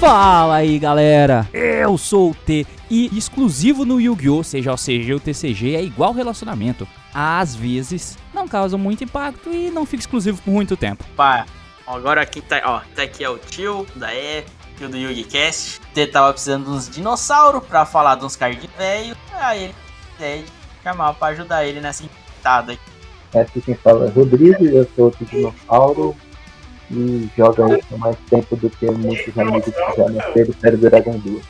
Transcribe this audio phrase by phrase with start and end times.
[0.00, 4.42] Fala aí galera, eu sou o T e exclusivo no Yu-Gi-Oh!
[4.42, 6.88] Seja o CG ou TCG é igual relacionamento.
[7.12, 11.04] Às vezes não causa muito impacto e não fica exclusivo por muito tempo.
[11.14, 11.44] Pá,
[11.86, 14.42] agora aqui tá, ó, tá aqui é o tio da E,
[14.78, 15.82] tio do YugiCast.
[15.92, 19.74] T tava precisando de uns dinossauros pra falar de uns cards velho, aí ele
[20.18, 20.46] pede
[20.82, 22.82] chamar pra ajudar ele nessa empreitada aqui.
[23.34, 26.16] Essa quem fala é Rodrigo, eu sou outro dinossauro
[26.90, 30.90] e joga aí com mais tempo do que muitos amigos que já nasceram série do
[30.90, 31.42] Dragon 2.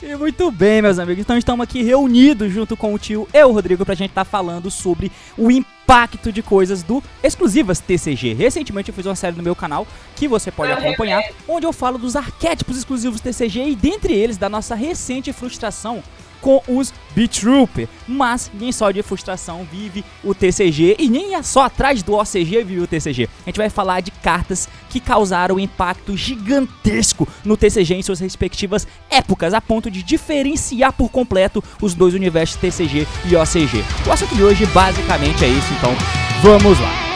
[0.00, 1.20] E muito bem, meus amigos.
[1.20, 4.30] Então estamos aqui reunidos junto com o tio e o Rodrigo pra gente estar tá
[4.30, 8.32] falando sobre o impacto de coisas do exclusivas TCG.
[8.32, 11.98] Recentemente eu fiz uma série no meu canal que você pode acompanhar, onde eu falo
[11.98, 16.02] dos arquétipos exclusivos TCG e dentre eles da nossa recente frustração
[16.42, 17.88] com os B-Trooper.
[18.06, 22.64] Mas nem só de frustração vive o TCG e nem é só atrás do OCG
[22.64, 23.28] vive o TCG.
[23.46, 28.20] A gente vai falar de cartas que causaram um impacto gigantesco no TCG em suas
[28.20, 33.84] respectivas épocas, a ponto de diferenciar por completo os dois universos TCG e OCG.
[34.06, 35.94] O assunto de hoje basicamente é isso, então
[36.42, 37.11] vamos lá.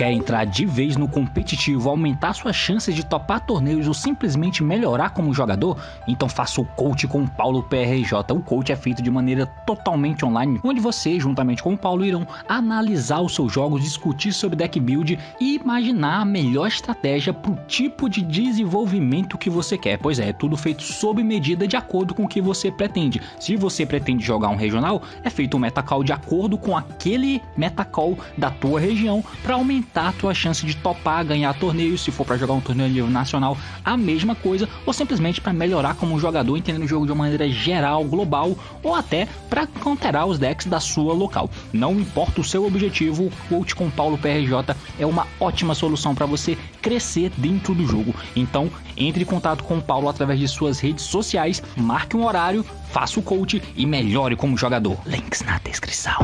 [0.00, 5.10] Quer entrar de vez no competitivo, aumentar suas chances de topar torneios ou simplesmente melhorar
[5.10, 5.76] como jogador?
[6.08, 8.32] Então faça o coach com o Paulo PRJ.
[8.32, 12.26] O coach é feito de maneira totalmente online, onde você, juntamente com o Paulo, irão
[12.48, 17.56] analisar os seus jogos, discutir sobre deck build e imaginar a melhor estratégia para o
[17.66, 19.98] tipo de desenvolvimento que você quer.
[19.98, 23.20] Pois é, é tudo feito sob medida de acordo com o que você pretende.
[23.38, 28.16] Se você pretende jogar um regional, é feito um metacall de acordo com aquele metacall
[28.38, 32.24] da tua região para aumentar aumentar a tua chance de topar, ganhar torneios, se for
[32.24, 36.18] para jogar um torneio a nível nacional, a mesma coisa, ou simplesmente para melhorar como
[36.18, 40.66] jogador, entendendo o jogo de uma maneira geral, global, ou até para counterar os decks
[40.66, 41.50] da sua local.
[41.72, 46.26] Não importa o seu objetivo, o Coach com Paulo PRJ é uma ótima solução para
[46.26, 48.14] você crescer dentro do jogo.
[48.34, 52.64] Então, entre em contato com o Paulo através de suas redes sociais, marque um horário,
[52.90, 54.98] faça o coach e melhore como jogador.
[55.06, 56.20] Links na descrição.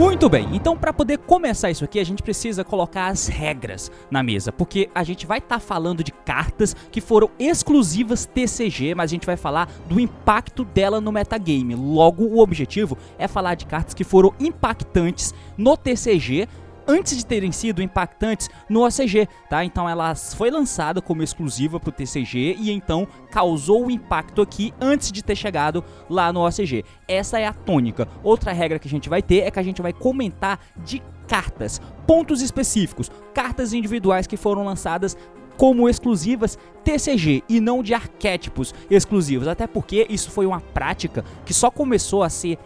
[0.00, 4.22] Muito bem, então para poder começar isso aqui, a gente precisa colocar as regras na
[4.22, 9.10] mesa, porque a gente vai estar tá falando de cartas que foram exclusivas TCG, mas
[9.10, 11.74] a gente vai falar do impacto dela no metagame.
[11.74, 16.48] Logo, o objetivo é falar de cartas que foram impactantes no TCG
[16.90, 19.64] antes de terem sido impactantes no OCG, tá?
[19.64, 24.74] Então ela foi lançada como exclusiva para o TCG e então causou o impacto aqui
[24.80, 26.84] antes de ter chegado lá no OCG.
[27.06, 28.08] Essa é a tônica.
[28.24, 31.80] Outra regra que a gente vai ter é que a gente vai comentar de cartas,
[32.08, 35.16] pontos específicos, cartas individuais que foram lançadas
[35.56, 41.54] como exclusivas TCG e não de arquétipos exclusivos, até porque isso foi uma prática que
[41.54, 42.58] só começou a ser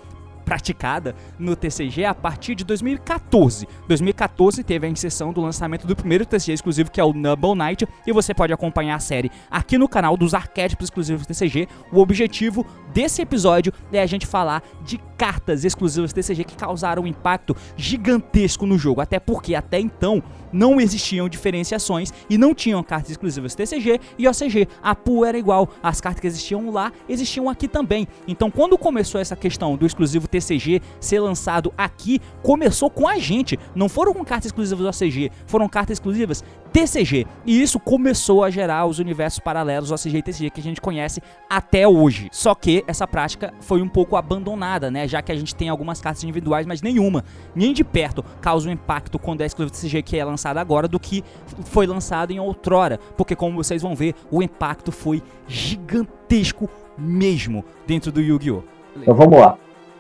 [0.44, 3.66] praticada no TCG a partir de 2014.
[3.88, 7.87] 2014 teve a inserção do lançamento do primeiro TCG exclusivo, que é o Noble Knight,
[8.06, 11.69] e você pode acompanhar a série aqui no canal dos arquétipos exclusivos TCG.
[11.93, 17.07] O objetivo desse episódio é a gente falar de cartas exclusivas TCG que causaram um
[17.07, 23.11] impacto gigantesco no jogo, até porque até então não existiam diferenciações e não tinham cartas
[23.11, 24.69] exclusivas TCG e OCG.
[24.83, 28.07] A pool era igual, as cartas que existiam lá existiam aqui também.
[28.27, 33.59] Então, quando começou essa questão do exclusivo TCG ser lançado aqui, começou com a gente.
[33.75, 37.24] Não foram com cartas exclusivas OCG, foram cartas exclusivas TCG.
[37.47, 41.22] E isso começou a gerar os universos paralelos OCG e TCG que a gente conhece
[41.48, 42.28] até hoje.
[42.32, 45.06] Só que essa prática foi um pouco abandonada, né?
[45.06, 47.22] Já que a gente tem algumas cartas individuais, mas nenhuma,
[47.54, 50.98] nem de perto, causa um impacto quando é exclusivo TCG que é lançado agora do
[50.98, 51.22] que
[51.65, 56.68] foi lançado em outrora, porque como vocês vão ver, o impacto foi gigantesco
[56.98, 58.62] mesmo dentro do Yu-Gi-Oh!
[58.97, 59.56] Então vamos lá,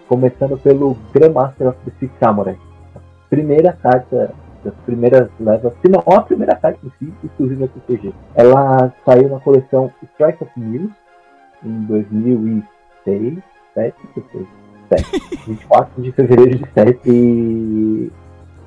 [0.08, 2.58] começando pelo Grandmaster of the Six Samurai.
[3.30, 4.34] Primeira carta
[4.64, 8.12] das primeiras levas, se não a primeira carta em si, exclusiva do TCG.
[8.34, 10.90] Ela saiu na coleção Strike of News
[11.64, 13.38] em 2006,
[13.74, 13.96] 7,
[14.88, 18.12] 7, 24 de fevereiro de 7 e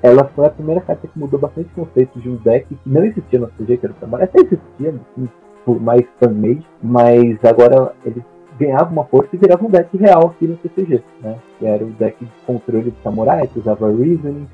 [0.01, 3.03] ela foi a primeira carta que mudou bastante o conceito de um deck que não
[3.03, 4.25] existia no CG, que era o Samurai.
[4.25, 5.29] Até existia, assim,
[5.65, 8.23] por mais fan-made, mas agora ele
[8.59, 11.37] ganhava uma força e virava um deck real aqui no CCG, né?
[11.59, 14.47] Que era o deck de controle de Samurai, que usava Reasoning,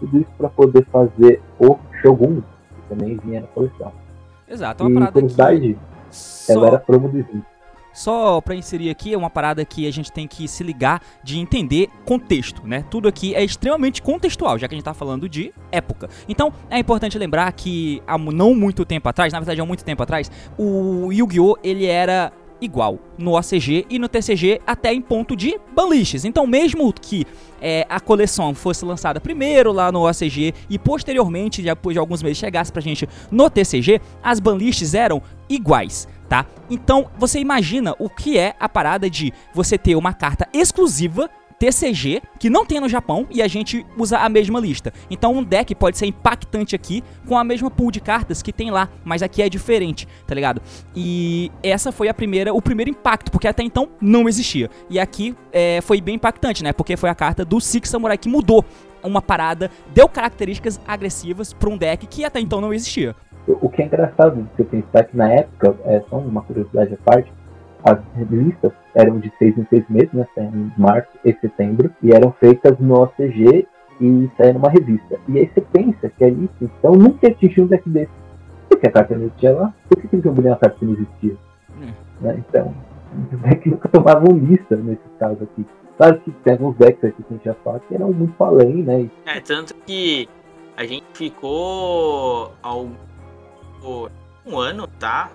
[0.00, 3.92] Tudo isso para poder fazer o Shogun, que também vinha na coleção.
[4.48, 5.78] Exato, é uma e parada curiosidade, que...
[6.10, 6.52] Só...
[6.52, 7.42] ela era promo do Slim.
[7.92, 11.38] Só para inserir aqui, é uma parada que a gente tem que se ligar de
[11.40, 12.84] entender contexto, né?
[12.88, 16.08] Tudo aqui é extremamente contextual, já que a gente tá falando de época.
[16.28, 20.00] Então, é importante lembrar que há não muito tempo atrás, na verdade há muito tempo
[20.00, 21.56] atrás, o Yu-Gi-Oh!
[21.60, 26.24] ele era igual no OCG e no TCG até em ponto de banliches.
[26.24, 27.24] Então, mesmo que
[27.60, 32.38] é, a coleção fosse lançada primeiro lá no OCG e posteriormente, depois de alguns meses,
[32.38, 36.44] chegasse pra gente no TCG, as banliches eram iguais tá?
[36.68, 42.22] Então, você imagina o que é a parada de você ter uma carta exclusiva TCG
[42.38, 44.92] que não tem no Japão e a gente usa a mesma lista.
[45.10, 48.70] Então um deck pode ser impactante aqui com a mesma pool de cartas que tem
[48.70, 50.62] lá, mas aqui é diferente, tá ligado?
[50.94, 54.70] E essa foi a primeira, o primeiro impacto, porque até então não existia.
[54.88, 56.72] E aqui é, foi bem impactante, né?
[56.72, 58.64] Porque foi a carta do Six Samurai que mudou
[59.02, 63.14] uma parada, deu características agressivas para um deck que até então não existia.
[63.46, 66.96] O que é engraçado de você pensar que na época, é só uma curiosidade à
[66.98, 67.32] parte,
[67.84, 70.26] as revistas eram de seis em seis meses, né?
[70.36, 73.66] Em março e setembro, e eram feitas no OCG
[74.00, 75.18] e saía numa revista.
[75.28, 78.12] E aí você pensa que ali, então nunca atingiu um deck desse.
[78.68, 79.74] Por que a carta não existia lá?
[79.88, 81.36] Por que eles iam uma carta que não existia?
[81.80, 81.92] Hum.
[82.20, 82.44] Né?
[82.48, 82.74] Então,
[83.32, 85.66] os decks nunca tomavam lista nesse caso aqui.
[85.96, 88.82] Claro que tem alguns decks aqui que a gente já fala que eram muito além,
[88.82, 89.10] né?
[89.26, 90.28] É, tanto que
[90.76, 92.88] a gente ficou ao
[94.46, 95.30] um ano, tá?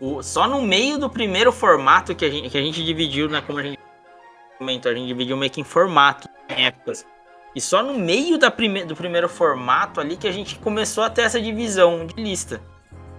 [0.00, 3.42] O, só no meio do primeiro formato que a gente, que a gente dividiu, né?
[3.46, 3.78] Como a gente
[4.58, 7.06] comentou, a gente dividiu meio que em formato, em épocas.
[7.54, 11.08] E só no meio da prime do primeiro formato ali que a gente começou a
[11.08, 12.60] ter essa divisão de lista.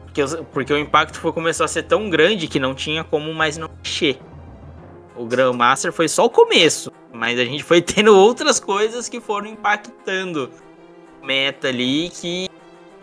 [0.03, 0.21] Porque,
[0.51, 3.69] porque o impacto foi, começou a ser tão grande que não tinha como mais não
[3.79, 4.19] mexer.
[5.15, 9.47] O Grandmaster foi só o começo, mas a gente foi tendo outras coisas que foram
[9.47, 10.51] impactando
[11.23, 12.47] meta ali que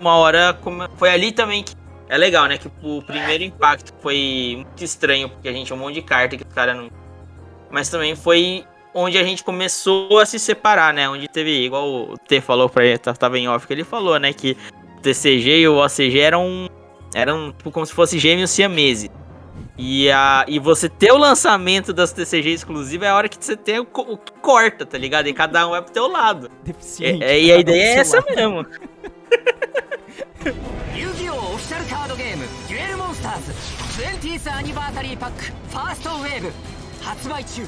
[0.01, 0.59] uma hora
[0.97, 1.75] foi ali também que
[2.09, 2.59] é legal, né?
[2.59, 6.37] Que o primeiro impacto foi muito estranho, porque a gente tinha um monte de carta
[6.37, 6.91] que os caras não.
[7.71, 8.65] Mas também foi
[8.95, 11.09] onde a gente começou a se separar, né?
[11.09, 14.33] Onde teve, igual o T falou pra ele, tava em off, que ele falou, né?
[14.33, 14.57] Que
[14.99, 16.71] o TCG e o OCG eram,
[17.15, 19.11] eram tipo, como se fosse gêmeos siameses.
[19.77, 23.57] E, a, e você ter o lançamento das TCG exclusivas é a hora que você
[23.57, 25.27] tem o, o que corta, tá ligado?
[25.27, 26.49] E cada um vai pro teu lado.
[26.63, 27.25] Deficiente.
[27.25, 28.37] É, é, e a ideia é essa lado.
[28.37, 28.67] mesmo.
[31.64, 33.52] 遊戯王オフィシャルカードゲーム「デュエルモンスターズ
[34.02, 36.52] 20th アニバーサリーパックファーストウェーブ」
[37.02, 37.66] 発売中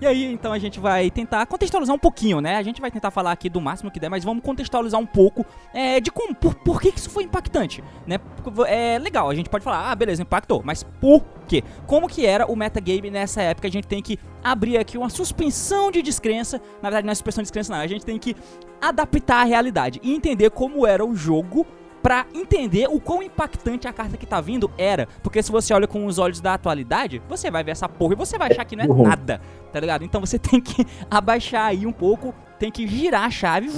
[0.00, 2.56] E aí, então a gente vai tentar contextualizar um pouquinho, né?
[2.56, 5.44] A gente vai tentar falar aqui do máximo que der, mas vamos contextualizar um pouco
[5.74, 8.18] é, de como, por, por que isso foi impactante, né?
[8.66, 11.62] É legal, a gente pode falar, ah, beleza, impactou, mas por quê?
[11.86, 13.68] Como que era o metagame nessa época?
[13.68, 17.42] A gente tem que abrir aqui uma suspensão de descrença, na verdade não é suspensão
[17.42, 18.34] de descrença não, a gente tem que
[18.80, 21.66] adaptar a realidade e entender como era o jogo
[22.05, 25.07] para entender o quão impactante a carta que tá vindo era.
[25.23, 28.15] Porque se você olha com os olhos da atualidade, você vai ver essa porra e
[28.15, 29.01] você vai achar que não é uhum.
[29.01, 29.41] nada,
[29.73, 30.03] tá ligado?
[30.03, 33.71] Então você tem que abaixar aí um pouco, tem que girar a chave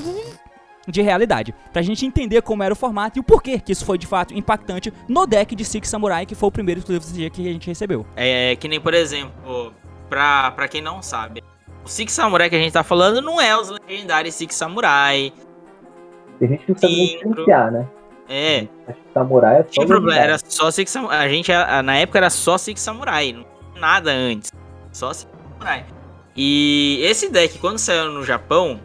[0.86, 3.98] de realidade, pra gente entender como era o formato e o porquê que isso foi
[3.98, 7.54] de fato impactante no deck de Six Samurai, que foi o primeiro exclusivo que a
[7.54, 8.06] gente recebeu.
[8.14, 9.72] É que nem, por exemplo,
[10.10, 11.42] pra, pra quem não sabe,
[11.86, 15.32] o Six Samurai que a gente tá falando não é os legendários Six Samurai.
[16.40, 17.88] Tem gente que não sabe diferenciar, né?
[18.30, 18.68] É.
[19.14, 19.70] Samurai é só.
[19.70, 21.26] Tinha problema, era só Six Samurai.
[21.26, 21.52] A gente,
[21.84, 23.46] na época, era só Six Samurai.
[23.76, 24.52] Nada antes.
[24.92, 25.86] Só Six Samurai.
[26.36, 28.80] E esse deck, quando saiu no Japão,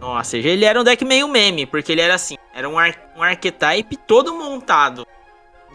[0.00, 2.94] no ACG, ele era um deck meio meme, porque ele era assim: era um, ar
[3.16, 5.06] um archetype todo montado.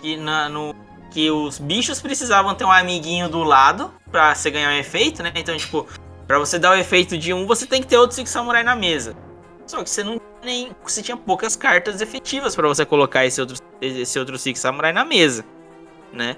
[0.02, 0.74] Que, na, no,
[1.12, 5.32] que os bichos precisavam ter um amiguinho do lado pra você ganhar um efeito, né?
[5.36, 5.88] Então, tipo,
[6.26, 8.76] pra você dar o efeito de um, você tem que ter outro Six Samurai na
[8.76, 9.16] mesa.
[9.68, 13.58] Só que você não nem você tinha poucas cartas efetivas para você colocar esse outro
[13.82, 15.44] esse outro Six Samurai na mesa,
[16.14, 16.38] né?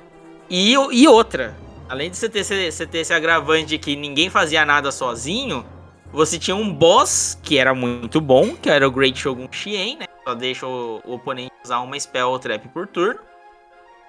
[0.49, 1.55] E, e outra,
[1.89, 5.65] além de você ter, você ter esse agravante que ninguém fazia nada sozinho,
[6.11, 10.05] você tinha um boss que era muito bom, que era o Great Shogun Shien, né?
[10.23, 13.19] Só deixa o, o oponente usar uma spell ou trap por turno.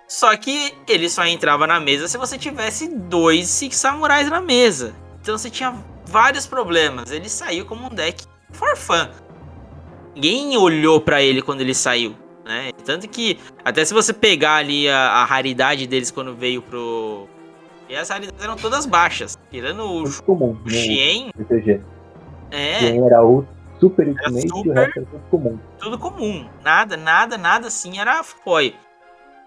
[0.07, 4.95] Só que ele só entrava na mesa se você tivesse dois Six Samurais na mesa.
[5.21, 5.75] Então você tinha
[6.05, 7.11] vários problemas.
[7.11, 9.09] Ele saiu como um deck for fun.
[10.15, 12.71] Ninguém olhou para ele quando ele saiu, né?
[12.85, 17.27] Tanto que, até se você pegar ali a, a raridade deles quando veio pro.
[17.89, 19.37] E as raridades eram todas baixas.
[19.51, 21.31] Tirando o, comum, o Xien.
[22.51, 22.79] É.
[22.79, 23.45] Xien era o
[23.81, 25.59] super ultimate e o resto era tudo comum.
[25.79, 26.47] Tudo comum.
[26.63, 28.75] Nada, nada, nada assim era foi.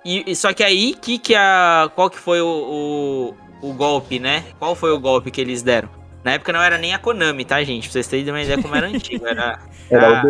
[0.06, 4.20] E, e, só que aí, que, que a, qual que foi o, o, o golpe,
[4.20, 4.44] né?
[4.60, 5.90] Qual foi o golpe que eles deram?
[6.24, 7.84] Na época não era nem a Konami, tá, gente?
[7.84, 9.26] Pra vocês terem uma ideia como era antigo.
[9.26, 10.22] Era Era Ah,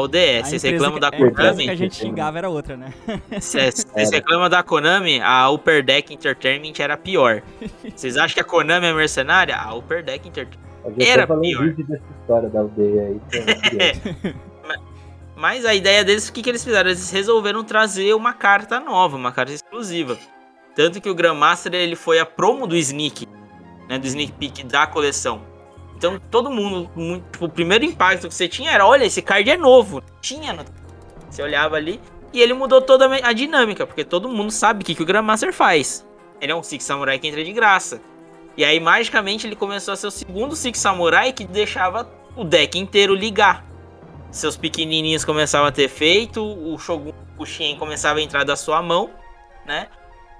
[0.00, 0.18] o D.
[0.18, 0.40] Era.
[0.40, 1.76] A Vocês reclamam que- da a empresa que a Konami?
[1.76, 2.92] gente xingava era outra, né?
[3.30, 5.20] Vocês reclamam da Konami?
[5.20, 7.42] A Upper Deck Entertainment era pior.
[7.94, 9.56] Vocês acham que a Konami é mercenária?
[9.56, 10.66] A Upper Deck Entertainment.
[10.84, 11.62] A gente Era falar pior.
[11.62, 13.20] um vídeo dessa história da aldeia aí.
[13.78, 14.34] é.
[15.36, 16.88] Mas a ideia deles, o que, que eles fizeram?
[16.88, 20.16] Eles resolveram trazer uma carta nova, uma carta exclusiva.
[20.74, 23.26] Tanto que o Grandmaster ele foi a promo do Sneak,
[23.88, 25.42] né, do Sneak Peek da coleção.
[25.96, 29.48] Então todo mundo, muito- tipo, o primeiro impacto que você tinha era, olha, esse card
[29.50, 30.02] é novo.
[30.20, 30.64] Tinha, no...
[31.28, 32.00] você olhava ali
[32.32, 35.52] e ele mudou toda a dinâmica, porque todo mundo sabe o que, que o Grandmaster
[35.52, 36.06] faz.
[36.40, 38.00] Ele é um Six Samurai que entra de graça.
[38.56, 42.78] E aí magicamente ele começou a ser o segundo Six Samurai que deixava o deck
[42.78, 43.66] inteiro ligar
[44.36, 49.10] seus pequenininhos começavam a ter feito, o Shogun Kushin começava a entrar da sua mão,
[49.64, 49.88] né?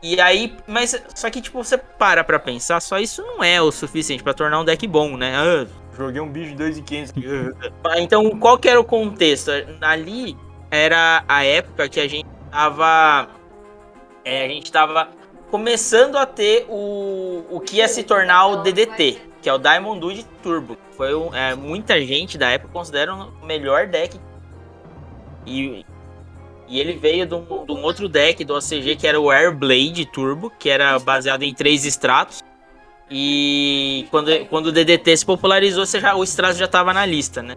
[0.09, 3.73] E aí, mas só que tipo, você para pra pensar, só isso não é o
[3.73, 5.33] suficiente pra tornar um deck bom, né?
[5.37, 7.13] Ah, joguei um bicho de 2,500.
[7.85, 9.51] Ah, então, qual que era o contexto?
[9.81, 10.37] Ali
[10.71, 13.29] era a época que a gente tava
[14.25, 15.09] é, a gente tava
[15.51, 19.99] começando a ter o, o que ia se tornar o DDT, que é o Diamond
[20.01, 20.77] Dude Turbo.
[20.97, 24.21] Foi um- é, muita gente da época considera o melhor deck.
[25.47, 25.85] E,
[26.69, 30.05] e ele veio de um, de um outro deck do OCG que era o Airblade
[30.07, 32.43] Turbo, que era baseado em três extratos.
[33.11, 37.43] E quando, quando o DDT se popularizou, você já, o extrato já estava na lista,
[37.43, 37.55] né?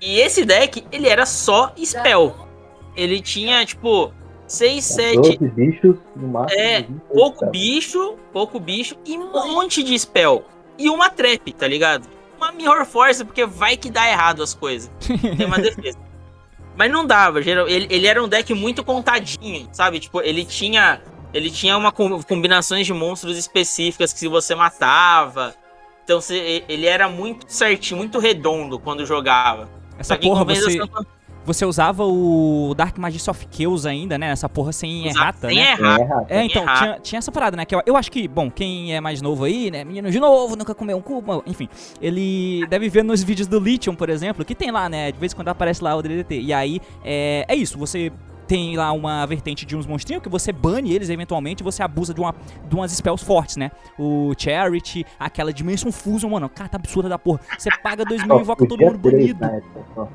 [0.00, 2.34] E esse deck, ele era só spell.
[2.96, 4.12] Ele tinha, tipo,
[4.46, 6.60] 6, 7, 12 bichos no máximo.
[6.60, 10.44] É, 28 pouco bicho, pouco bicho e um monte de spell.
[10.78, 12.08] E uma trap, tá ligado?
[12.36, 14.90] Uma Mirror Force, porque vai que dá errado as coisas.
[15.36, 15.98] Tem uma defesa.
[16.78, 19.98] Mas não dava, geral, ele, ele era um deck muito contadinho, sabe?
[19.98, 21.02] Tipo, ele tinha.
[21.34, 25.54] Ele tinha uma com- combinações de monstros específicas que se você matava.
[26.04, 26.20] Então
[26.68, 29.68] ele era muito certinho, muito redondo quando jogava.
[29.98, 30.78] Essa porra, você,
[31.48, 34.30] você usava o Dark Magia of Chaos ainda, né?
[34.30, 35.72] Essa porra sem usava errata, sem né?
[35.72, 35.98] errar.
[35.98, 36.26] É errado.
[36.28, 37.64] É, então, tinha, tinha essa parada, né?
[37.64, 39.82] Que eu, eu acho que, bom, quem é mais novo aí, né?
[39.82, 41.66] Menino de novo, nunca comeu um cubo, enfim.
[42.02, 45.10] Ele deve ver nos vídeos do Lithium, por exemplo, que tem lá, né?
[45.10, 46.38] De vez em quando aparece lá o DDT.
[46.38, 48.12] E aí, é, é isso, você
[48.46, 52.14] tem lá uma vertente de uns monstrinhos que você bane eles eventualmente e você abusa
[52.14, 52.34] de, uma,
[52.66, 53.70] de umas spells fortes, né?
[53.98, 57.40] O Charity, aquela Dimension Fusion, mano, carta absurda da porra.
[57.58, 60.08] Você paga 2 mil e invoca todo mundo três banido.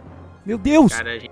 [0.46, 0.94] Meu Deus!
[0.94, 1.32] Cara, a gente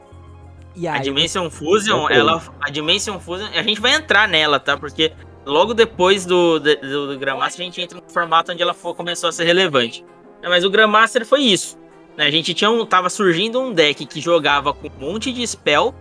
[0.75, 2.41] E A aí, Dimension Fusion, ela.
[2.61, 4.77] A Dimension Fusion, a gente vai entrar nela, tá?
[4.77, 5.11] Porque
[5.45, 9.29] logo depois do, do, do Grandmaster a gente entra no formato onde ela for- começou
[9.29, 10.05] a ser relevante.
[10.41, 11.77] É, Mas o Grandmaster foi isso.
[12.17, 12.25] né?
[12.25, 12.85] A gente tinha um.
[12.85, 15.93] Tava surgindo um deck que jogava com um monte de spell.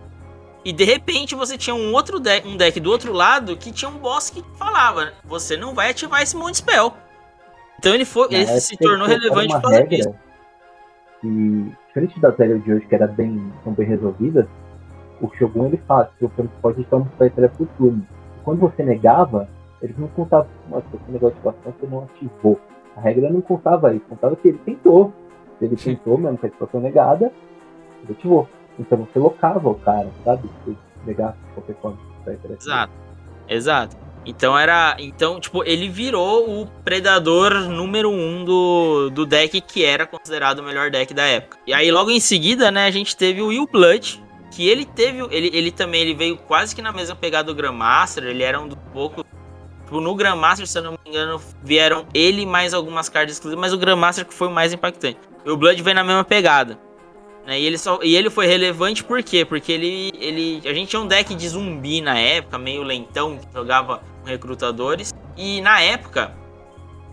[0.63, 3.89] E de repente você tinha um outro deck, um deck do outro lado que tinha
[3.89, 5.11] um boss que falava?
[5.25, 6.93] Você não vai ativar esse monte de spell.
[7.79, 8.27] Então ele foi.
[8.31, 10.13] Ele se tornou relevante por causa disso.
[11.21, 14.45] Que, diferente das regras de hoje, que era bem, são bem resolvidas,
[15.21, 18.05] o Shogun ele faz, que você pode deixar uma tarefa por turno.
[18.37, 19.47] E quando você negava,
[19.81, 22.59] eles não contavam, mas esse negócio de você não ativou.
[22.97, 25.13] A regra não contava isso, contava que ele tentou.
[25.59, 27.31] Se ele tentou, mesmo ativação negada,
[28.03, 28.47] ele ativou.
[28.79, 30.49] Então você locava o cara, sabe?
[30.65, 30.75] Se
[31.05, 31.97] negasse de qualquer forma.
[32.25, 32.53] tarefa.
[32.53, 32.93] Exato.
[33.47, 33.97] Exato.
[34.25, 34.95] Então era.
[34.99, 40.63] Então, tipo, ele virou o predador número um do, do deck que era considerado o
[40.63, 41.57] melhor deck da época.
[41.65, 44.23] E aí, logo em seguida, né, a gente teve o Will Blood.
[44.51, 45.25] Que ele teve.
[45.31, 48.25] Ele, ele também ele veio quase que na mesma pegada do Grandmaster.
[48.25, 49.23] Ele era um dos poucos.
[49.85, 53.73] Tipo, no Grandmaster, se eu não me engano, vieram ele mais algumas cartas exclusivas, mas
[53.73, 55.19] o Grandmaster que foi o mais impactante.
[55.45, 56.77] E o Blood veio na mesma pegada.
[57.45, 57.59] né?
[57.59, 59.45] E ele, só, e ele foi relevante por quê?
[59.45, 60.61] Porque ele, ele.
[60.65, 65.13] A gente tinha um deck de zumbi na época, meio lentão, que jogava recrutadores.
[65.37, 66.33] E na época,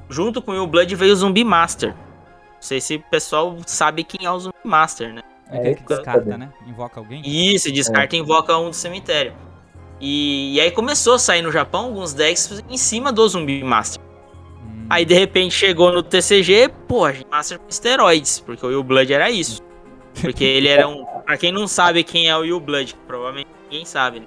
[0.08, 1.90] junto com o Blood veio o Zumbi Master.
[1.90, 5.22] Não sei se o pessoal sabe quem é o Zumbi Master, né?
[5.50, 6.52] é aquele que descarta, né?
[6.66, 7.22] Invoca alguém.
[7.24, 9.34] Isso, descarta e invoca um do cemitério.
[10.00, 14.02] E, e aí começou a sair no Japão alguns decks em cima do Zumbi Master.
[14.02, 14.86] Hum.
[14.90, 19.30] Aí de repente chegou no TCG, pô, Master com esteroides, porque o Will Blood era
[19.30, 19.62] isso.
[20.20, 21.04] Porque ele era um.
[21.24, 24.26] Pra quem não sabe quem é o Will Blood, provavelmente ninguém sabe, né?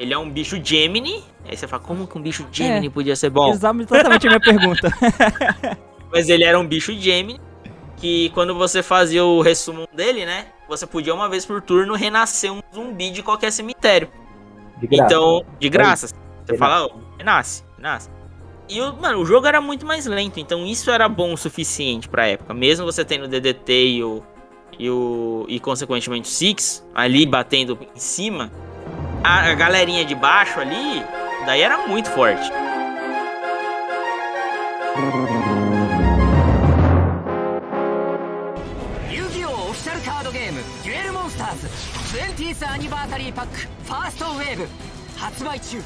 [0.00, 1.22] Ele é um bicho Gemini.
[1.46, 3.52] Aí você fala, como que um bicho Gemini podia ser bom?
[3.52, 4.90] Exatamente a minha pergunta.
[6.10, 7.38] Mas ele era um bicho Gemini.
[7.98, 10.46] Que quando você fazia o resumo dele, né?
[10.70, 14.08] Você podia uma vez por turno renascer um zumbi de qualquer cemitério.
[14.78, 15.04] De graça.
[15.04, 16.06] Então, de graça.
[16.06, 16.14] Você
[16.52, 16.58] Renasce.
[16.58, 18.10] fala, ó, renasce, renasce.
[18.70, 22.08] E, o, mano, o jogo era muito mais lento, então isso era bom o suficiente
[22.08, 22.54] pra época.
[22.54, 24.22] Mesmo você tendo o DDT e o.
[24.78, 28.50] E, o, e consequentemente o Six ali batendo em cima,
[29.22, 31.04] a galerinha de baixo ali,
[31.46, 32.50] daí era muito forte.
[39.10, 39.70] Yu-Gi-Oh!
[39.70, 40.62] Oficial Card Game.
[40.84, 41.62] Duel Monsters.
[42.12, 43.68] 20th Anniversary Pack.
[43.84, 44.68] First Wave.
[45.16, 45.82] 発売中。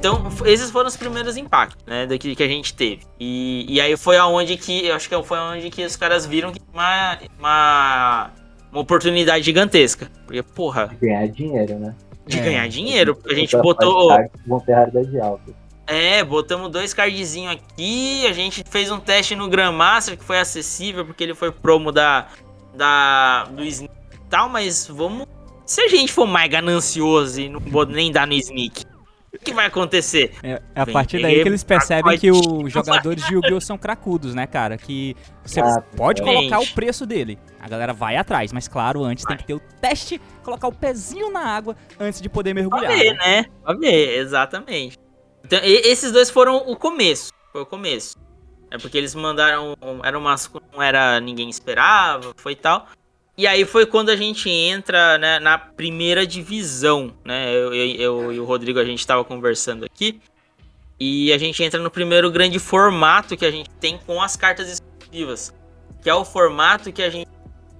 [0.00, 3.02] Então, esses foram os primeiros impactos, né, daqui que a gente teve.
[3.20, 6.50] E, e aí foi aonde que, eu acho que foi aonde que os caras viram
[6.50, 8.30] que uma, uma,
[8.72, 10.10] uma oportunidade gigantesca.
[10.24, 11.94] Porque, porra, Ganhar dinheiro, né?
[12.26, 12.42] de É.
[12.42, 14.08] ganhar dinheiro, a gente botou...
[14.46, 15.52] Vão ter raridade alta.
[15.86, 21.04] É, botamos dois cardzinhos aqui, a gente fez um teste no Grandmaster que foi acessível,
[21.04, 22.26] porque ele foi promo da,
[22.74, 25.26] da do Sneak e tal, mas vamos...
[25.66, 28.84] Se a gente for mais ganancioso e não nem dar no Sneak,
[29.34, 30.34] o que vai acontecer?
[30.42, 33.60] É, a Vem partir daí que eles percebem que os jogadores de Yu-Gi-Oh!
[33.60, 34.76] são cracudos, né, cara?
[34.76, 36.34] Que você Ah, pode gente.
[36.34, 37.38] colocar o preço dele.
[37.60, 41.30] A galera vai atrás, mas claro, antes tem que ter o teste, colocar o pezinho
[41.30, 42.92] na água antes de poder Pra mergulhar.
[42.92, 43.42] ver, né?
[43.42, 43.44] né?
[43.62, 44.98] Pra ver, exatamente.
[45.44, 47.30] Então, e- esses dois foram o começo.
[47.52, 48.16] Foi o começo.
[48.70, 49.74] É porque eles mandaram.
[50.04, 50.16] Era
[50.50, 51.20] que Não era.
[51.20, 52.86] Ninguém esperava, foi tal.
[53.40, 57.50] E aí foi quando a gente entra né, na primeira divisão, né?
[57.54, 60.20] Eu, eu- eu e o Rodrigo a gente tava conversando aqui.
[60.98, 64.68] E a gente entra no primeiro grande formato que a gente tem com as cartas
[64.70, 65.54] exclusivas.
[66.02, 67.30] Que é o formato que a gente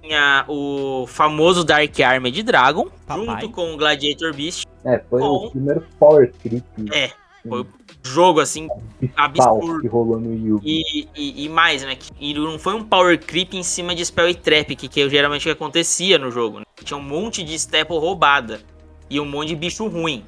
[0.01, 3.23] tinha o famoso Dark Armored Dragon, Papai.
[3.43, 4.65] junto com o Gladiator Beast.
[4.83, 5.45] É, foi Bom.
[5.45, 7.11] o primeiro Power Creep É,
[7.47, 7.65] foi o
[8.03, 8.67] jogo assim
[9.15, 9.81] absurdo.
[9.81, 10.63] que rolou no Yu-Gi.
[10.65, 11.95] e, e, e mais, né?
[11.95, 15.09] que- E não foi um power creep em cima de spell e trap, que, que
[15.09, 16.59] geralmente acontecia no jogo.
[16.59, 16.65] Né?
[16.83, 18.61] Tinha um monte de staple roubada
[19.09, 20.25] e um monte de bicho ruim.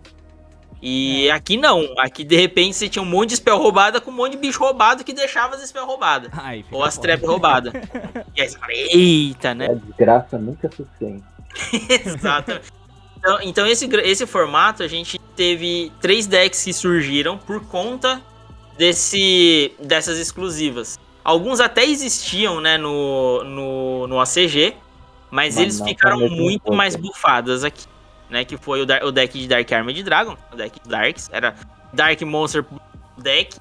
[0.86, 4.14] E aqui não, aqui de repente você tinha um monte de spell roubada com um
[4.14, 6.30] monte de bicho roubado que deixava as spell roubadas.
[6.34, 7.72] Ai, Ou as trap roubadas.
[8.36, 9.68] e aí você fala, eita, né?
[9.68, 11.24] A desgraça nunca é suficiente.
[12.06, 12.68] Exatamente.
[13.24, 18.22] Então, então esse, esse formato a gente teve três decks que surgiram por conta
[18.78, 21.00] desse, dessas exclusivas.
[21.24, 24.76] Alguns até existiam né, no, no, no ACG,
[25.32, 27.86] mas Mas eles ficaram muito mais bufadas aqui.
[28.30, 31.30] Né, que foi o, o deck de Dark Armored Dragon, o deck de Darks.
[31.32, 31.56] Era
[31.94, 32.66] Dark Monster
[33.18, 33.56] deck.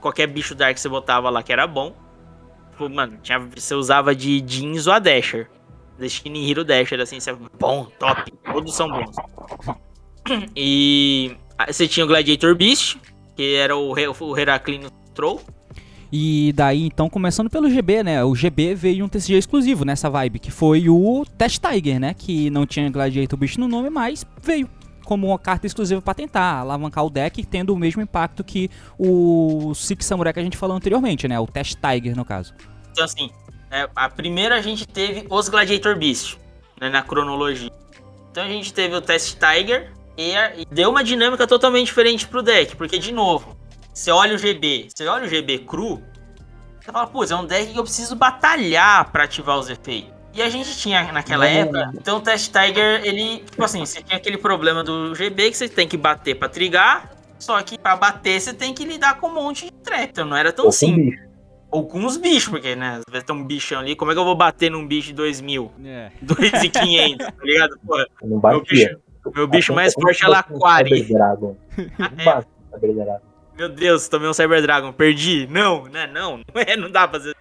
[0.00, 1.94] Qualquer bicho Dark que você botava lá que era bom.
[2.70, 5.50] Tipo, mano, tinha, você usava de Jeans ou a Dasher.
[5.98, 8.30] Destiny Hero Dasher, assim, você, bom, top.
[8.52, 9.16] Todos são bons.
[10.54, 12.98] E você tinha o Gladiator Beast,
[13.36, 15.40] que era o, o Heraclino Troll.
[16.10, 18.24] E daí, então, começando pelo GB, né?
[18.24, 22.14] O GB veio um TCG exclusivo nessa vibe, que foi o Test Tiger, né?
[22.14, 24.68] Que não tinha Gladiator Beast no nome, mas veio
[25.04, 29.72] como uma carta exclusiva pra tentar alavancar o deck, tendo o mesmo impacto que o
[29.74, 31.38] Six Samurai que a gente falou anteriormente, né?
[31.40, 32.54] O Test Tiger, no caso.
[32.92, 33.30] Então, assim,
[33.70, 36.36] é, a primeira a gente teve os Gladiator Beast,
[36.80, 37.70] né, na cronologia.
[38.30, 42.26] Então a gente teve o Test Tiger e, a- e deu uma dinâmica totalmente diferente
[42.26, 43.56] pro deck, porque, de novo,
[43.92, 46.02] você olha o GB, você olha o GB cru,
[46.80, 50.16] você fala, pô, é um deck que eu preciso batalhar pra ativar os efeitos.
[50.32, 51.52] E a gente tinha naquela Não.
[51.52, 55.56] época, então o Test Tiger, ele, tipo assim, você tinha aquele problema do GB que
[55.56, 59.28] você tem que bater pra trigar, só que pra bater você tem que lidar com
[59.28, 61.18] um monte de trap, então não era tão Ou simples.
[61.70, 62.96] Ou com os bichos, porque, né?
[63.06, 63.94] Às vezes tem um bichão ali.
[63.94, 65.70] Como é que eu vou bater num bicho de 2.000?
[65.84, 66.10] É.
[66.24, 67.78] 2.500, tá ligado?
[67.86, 68.62] Porra, Não meu batia.
[68.64, 70.90] bicho, meu bicho mais forte é Laquari.
[70.90, 71.56] Cyber Dragon.
[71.76, 72.24] Não É.
[72.24, 73.20] bate um Cyber Dragon.
[73.56, 75.46] Meu Deus, tomei um Cyber Dragon, perdi.
[75.50, 76.06] Não, né?
[76.06, 77.36] Não, não é, não dá pra fazer.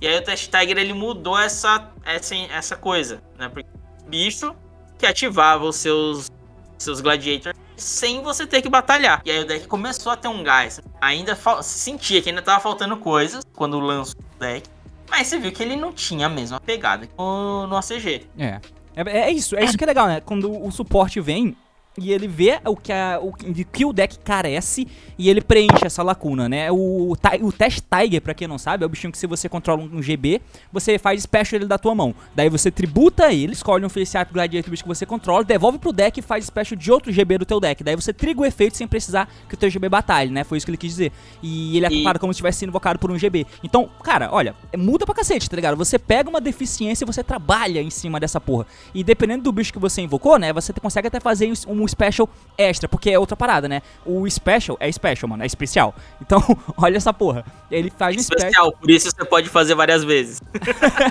[0.00, 3.48] E aí o Test Tiger ele mudou essa, essa, essa coisa, né?
[3.48, 3.68] Porque
[4.08, 4.54] bicho
[4.98, 6.30] que ativava os seus,
[6.76, 9.20] seus gladiators sem você ter que batalhar.
[9.24, 10.80] E aí o deck começou a ter um gás.
[11.00, 14.68] Ainda sentia que ainda tava faltando coisas quando lançou o deck.
[15.10, 18.26] Mas você viu que ele não tinha a mesma pegada no, no ACG.
[18.38, 18.60] É.
[18.94, 20.20] É, é isso, é isso que é legal, né?
[20.20, 21.56] Quando o suporte vem
[21.98, 25.84] e ele vê o que, a, o de que o deck carece e ele preenche
[25.84, 26.70] essa lacuna, né?
[26.72, 29.82] O, o Test Tiger, pra quem não sabe, é o bichinho que se você controla
[29.82, 30.40] um GB,
[30.72, 32.14] você faz special ele da tua mão.
[32.34, 35.92] Daí você tributa ele, escolhe um face up gladiator bicho que você controla, devolve pro
[35.92, 37.84] deck e faz special de outro GB do teu deck.
[37.84, 40.44] Daí você triga o efeito sem precisar que o teu GB batalhe, né?
[40.44, 41.12] Foi isso que ele quis dizer.
[41.42, 43.46] E ele é E- como se tivesse sido invocado por um GB.
[43.62, 45.76] Então, cara, olha, é- muda pra cacete, tá ligado?
[45.76, 48.66] Você pega uma deficiência e você trabalha em cima dessa porra.
[48.94, 52.88] E dependendo do bicho que você invocou, né, você consegue até fazer um special extra,
[52.88, 53.82] porque é outra parada, né?
[54.04, 55.94] O special é special, mano, é especial.
[56.22, 56.40] Então,
[56.78, 57.44] olha essa porra.
[57.70, 58.48] Ele faz um special.
[58.48, 60.40] Especial, por isso você pode fazer várias vezes.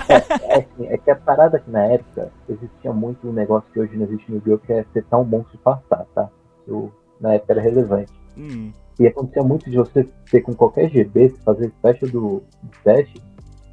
[0.08, 3.96] É, assim, é que a parada que na época existia muito um negócio que hoje
[3.96, 4.58] não existe no Yu-Gi-Oh!
[4.58, 6.28] que é setar um monstro e passar, tá?
[6.66, 8.12] Isso na época era relevante.
[8.36, 12.70] Hum, E acontecia muito de você ter com qualquer GB, você fazer special do, do
[12.82, 13.22] teste,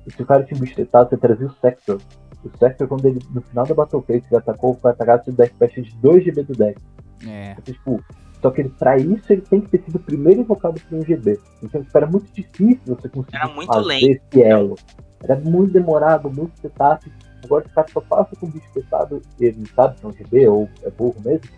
[0.06, 2.00] e se o cara tinha um bicho setado, você trazia o Sector.
[2.43, 5.45] O Sector, quando ele, no final da Battle Phase, ele atacou, foi atacar, você dá
[5.45, 6.82] special de 2 GB do deck.
[7.28, 7.52] é.
[7.52, 8.04] Então, tipo,
[8.41, 11.38] Só que ele, pra isso ele tem que ter sido primeiro invocado por um GB.
[11.62, 14.06] Então tipo, era muito difícil você conseguir Era muito fazer lento.
[14.32, 14.75] esse elo.
[15.21, 17.12] Era muito demorado, muito setup.
[17.43, 20.13] Agora o cara só passa com o bicho testado, ele não sabe se é um
[20.13, 21.49] GB ou é burro mesmo.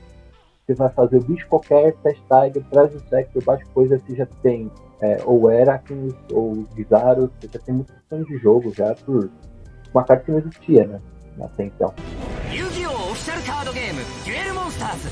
[0.66, 4.26] Você vai fazer o bicho qualquer, test tiger, traz o sector, baixa coisa, você já
[4.42, 9.30] tem é, ou Heracles ou Gizaros, você já tem muitas opções de jogo já por
[9.94, 11.00] uma carta que não existia, né?
[11.42, 11.94] Até então.
[12.52, 13.02] Yu-Gi-Oh!
[13.12, 15.04] Official Card Game Duel Monsters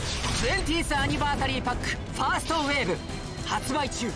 [0.42, 1.80] 20th Anniversary Pack
[2.14, 2.98] First Wave
[3.46, 4.10] 発売中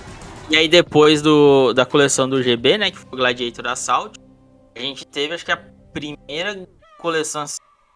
[0.50, 4.20] e aí depois do, da coleção do GB, né, que foi o Gladiator Assault,
[4.76, 5.58] a gente teve acho que a
[5.94, 6.68] primeira
[7.00, 7.46] coleção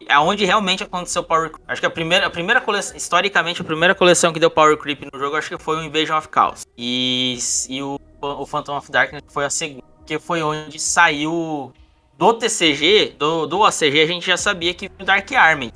[0.08, 1.64] é aonde realmente aconteceu Power Creep.
[1.68, 5.10] Acho que a primeira, a primeira coleção, historicamente, a primeira coleção que deu Power Creep
[5.12, 6.66] no jogo, acho que foi o Invasion of Chaos.
[6.78, 7.38] E,
[7.70, 11.74] e o, o Phantom of Darkness foi a segunda, que foi onde saiu
[12.18, 15.72] do TCG, do, do OCG, a gente já sabia que o Dark Army,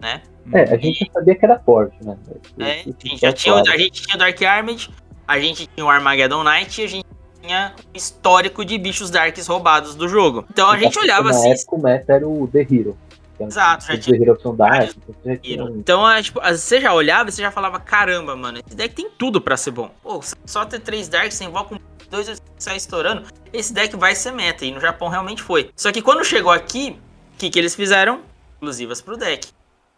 [0.00, 0.22] né?
[0.52, 2.16] É, a gente já sabia que era forte, né?
[2.58, 3.70] É, Isso- a gente já é tinha, claro.
[3.70, 4.90] a gente tinha o Dark Armored,
[5.26, 7.06] a gente tinha o Armageddon Knight e a gente
[7.40, 10.44] tinha o histórico de bichos darks roubados do jogo.
[10.50, 11.50] Então a gente olhava Na assim.
[11.52, 12.96] época o meta era o The Hero.
[13.38, 15.38] é- Exato, já os tinha The Hero são Dark, então já
[15.76, 19.08] Então, é, tipo, você já olhava e você já falava, caramba, mano, esse deck tem
[19.16, 19.90] tudo pra ser bom.
[20.02, 21.77] Pô, só ter três darks, você invoca um
[22.10, 24.64] dois sai estourando, esse deck vai ser meta.
[24.64, 25.70] E no Japão realmente foi.
[25.76, 26.98] Só que quando chegou aqui,
[27.34, 28.20] o que, que eles fizeram?
[28.54, 29.48] Exclusivas pro deck.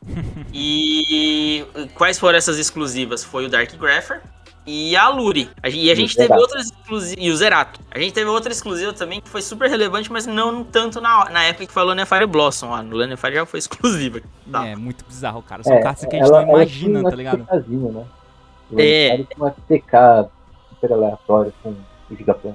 [0.53, 3.23] e quais foram essas exclusivas?
[3.25, 4.20] Foi o Dark Grapher
[4.66, 5.51] e a Luri.
[5.62, 6.42] A E a E o gente teve Zerato.
[6.42, 7.25] outras exclusivas.
[7.25, 7.81] E o Zerato.
[7.90, 11.44] A gente teve outra exclusiva também que foi super relevante, mas não tanto na, na
[11.44, 12.70] época que falou Fire Blossom.
[12.70, 14.20] Lá no Lanefire já foi exclusiva.
[14.51, 14.66] Tá.
[14.66, 15.62] É muito bizarro, cara.
[15.62, 17.38] São É, cartas que a gente ela- não imagina, tá ligado?
[17.38, 18.07] Né?
[18.79, 19.09] É.
[19.14, 20.31] Ela tinha um FTK
[20.70, 21.75] super aleatório com
[22.11, 22.55] o Gigaplan.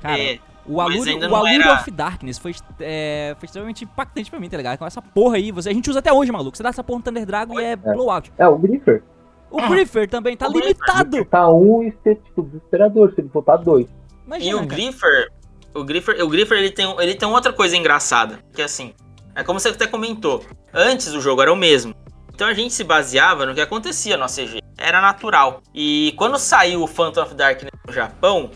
[0.00, 4.30] Cara, É, o ainda o não Allure era- of Darkness foi, é, foi extremamente impactante
[4.30, 4.78] pra mim, tá ligado?
[4.78, 6.56] Com essa porra aí, você, a gente usa até hoje, maluco.
[6.56, 8.32] Você dá essa porra no Thunder Dragon e é, blowout.
[8.38, 9.02] É, o Griffer
[9.50, 10.68] O Griffer também tá O Griffer.
[10.68, 11.24] limitado.
[11.24, 13.86] tá um e ser, tipo, desesperador se ele botar dois.
[14.26, 14.66] Imagina, E o.
[14.66, 15.28] Griffer,
[15.74, 18.94] o Griffer, o Griffer ele tem, ele tem outra coisa engraçada, que assim,
[19.34, 21.94] é como você até comentou, antes o jogo era o mesmo.
[22.32, 25.60] Então a gente se baseava no que acontecia no ACG, era natural.
[25.74, 28.50] E quando saiu o Phantom of Darkness no Japão,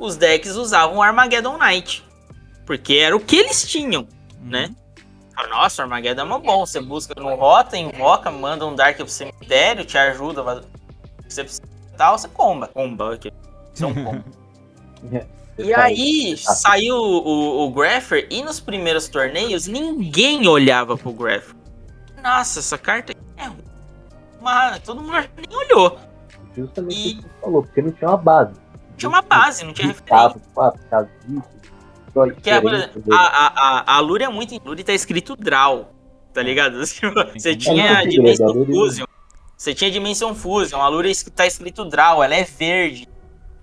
[0.00, 2.04] os decks usavam o Armageddon Knight,
[2.66, 4.08] porque era o que eles tinham,
[4.42, 4.74] né?
[5.36, 8.96] Fala, Nossa, o Armageddon é mó bom, você busca no rota, invoca, manda um Dark
[8.96, 10.42] pro cemitério, te ajuda,
[11.28, 12.66] você precisa e tal, você comba.
[12.68, 13.30] Comba, aqui.
[13.74, 14.24] Isso é um combo.
[15.58, 21.54] E aí saiu o, o Grapher e nos primeiros torneios ninguém olhava pro Grapher.
[22.22, 23.64] Nossa, essa carta aqui é ruim.
[24.40, 25.98] Mas todo mundo nem olhou.
[26.56, 28.54] Justamente E- o que você falou, porque não tinha uma base.
[29.00, 30.40] Tinha uma base, não tinha referência.
[30.54, 30.80] Quatro.
[32.12, 33.04] Só Porque, exemplo, dele.
[33.12, 33.46] a, a,
[33.94, 34.60] a, a Lure é muito.
[34.64, 35.92] Lure tá escrito Draw,
[36.32, 36.80] tá ligado?
[36.86, 39.04] Tipo, Você É tinha a Dimension a Fusion.
[39.56, 40.80] Você tinha Dimension Fusion.
[40.80, 43.08] A Lure tá escrito Draw, ela é verde.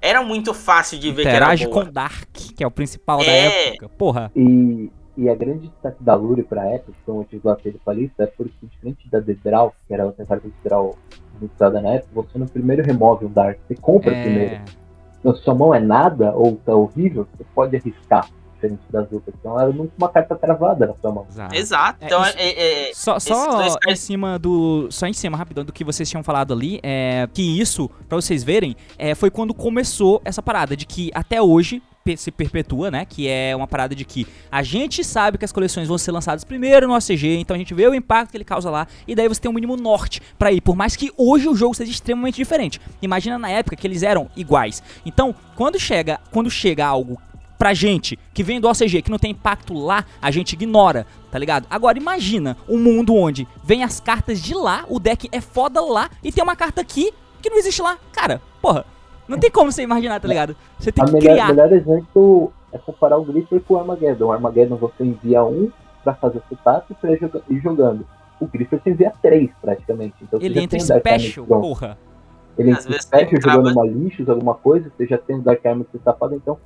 [0.02, 1.86] Era muito fácil de ver Interage que era boa.
[1.86, 3.70] com Dark, que é o principal da É.
[3.70, 3.90] época.
[3.90, 4.32] Porra.
[4.36, 7.94] E, e a grande destaque da Lure pra época, que foi antes do apelo pra
[7.96, 10.96] lista, é porque diferente da Dedral, que era outra carta de Dedral
[11.40, 14.54] muito usada na época, você no primeiro remove um Dark, você compra primeiro.
[14.54, 14.76] É, Então,
[15.22, 19.36] se sua mão é nada ou tá horrível, você pode arriscar, diferente das outras.
[19.40, 21.26] Então era nunca uma carta travada na sua mão.
[21.30, 21.56] exato.
[21.56, 21.98] Exato.
[22.02, 24.88] É, Então, isso- é, é- Só, dois só em cima do.
[24.92, 28.44] Só em cima, rapidão, do que vocês tinham falado ali, é que isso, pra vocês
[28.44, 31.82] verem, é, foi quando começou essa parada de que até hoje
[32.16, 33.06] se perpetua, né?
[33.06, 36.44] Que é uma parada de que a gente sabe que as coleções vão ser lançadas
[36.44, 39.28] primeiro no OCG, então a gente vê o impacto que ele causa lá, e daí
[39.28, 40.62] você tem um mínimo norte pra ir.
[40.62, 42.80] Por mais que hoje o jogo seja extremamente diferente.
[43.02, 44.82] Imagina na época que eles eram iguais.
[45.06, 47.20] Então, quando chega, quando chega algo
[47.58, 51.40] pra gente que vem do OCG, que não tem impacto lá, a gente ignora, tá
[51.40, 51.66] ligado?
[51.70, 56.10] Agora imagina um mundo onde vem as cartas de lá, o deck é foda lá
[56.24, 57.98] e tem uma carta aqui que não existe lá.
[58.12, 58.86] Cara, porra,
[59.28, 60.56] não tem como você imaginar, tá ligado?
[60.80, 61.48] Você tem A que melhor, criar.
[61.50, 64.26] melhor exemplo é comparar o Griffer com o Armageddon.
[64.28, 65.70] O Armageddon você envia um
[66.04, 68.06] pra fazer o setup pra ir joga- ir jogando.
[68.40, 70.16] O Griffer você envia três praticamente.
[70.22, 71.98] Então, Ele entra o Armor special, porra.
[72.58, 75.86] Ele entra vezes special jogando uma lixos, alguma coisa, você já tem o Dark Armor
[75.92, 76.58] setupado, então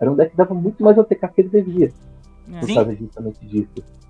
[0.00, 1.92] era um deck que dava muito mais OTK que ele devia.
[2.60, 2.74] Por Sim.
[2.74, 3.68] causa justamente disso.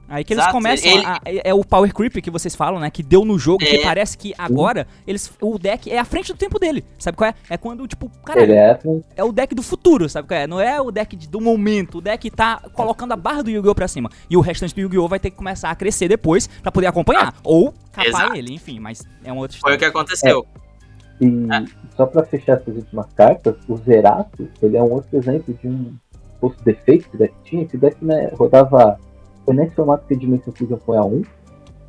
[0.08, 2.78] Aí que eles Exato, começam ele- a, é, é o power creep que vocês falam,
[2.78, 2.90] né?
[2.90, 3.82] Que deu no jogo, que É.
[3.82, 6.84] parece que agora eles, o deck é à frente do tempo dele.
[6.98, 7.34] Sabe qual é?
[7.48, 8.78] É quando, tipo, cara, Ele é
[9.16, 10.46] é o deck do futuro, sabe qual é?
[10.46, 13.74] Não é o deck de- do momento, o deck tá colocando a barra do Yu-Gi-Oh!
[13.74, 14.10] pra cima.
[14.28, 15.08] E o restante do Yu-Gi-Oh!
[15.08, 17.34] vai ter que começar a crescer depois pra poder acompanhar.
[17.42, 18.36] Ou capar Exato.
[18.36, 20.46] ele, enfim, mas é uma outra Foi o que aconteceu.
[21.20, 21.64] E Ah.
[21.96, 25.94] só pra fechar essas últimas cartas, o Zerato, ele é um outro exemplo de um
[26.40, 28.98] posto defeito que o deck tinha, que o deck né, rodava.
[29.44, 31.22] Foi nesse formato que a Dimension Fusion foi a 1.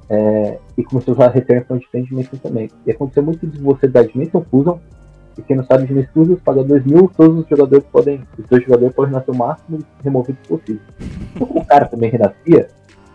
[0.07, 2.69] É, e começou a usar Return from Defense Dimension também.
[2.85, 4.77] E aconteceu muito de você dar Dimension Fusion,
[5.37, 8.63] e quem não sabe, Dimension Fusion paga 2 mil, todos os jogadores podem, os dois
[8.63, 10.81] jogadores podem nascer o máximo removido possível.
[11.35, 12.67] Então, como o cara também renascia,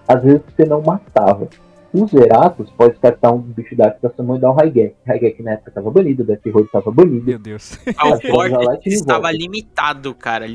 [0.07, 1.48] às vezes você não matava.
[1.92, 4.94] Os Zeratos pode descartar um bicho Dark da sua mão e dar um Raigek.
[5.05, 7.24] Raigek na época estava banido, Death Road estava banido.
[7.24, 7.79] Meu Deus.
[7.87, 10.46] O Vortex estava limitado, cara.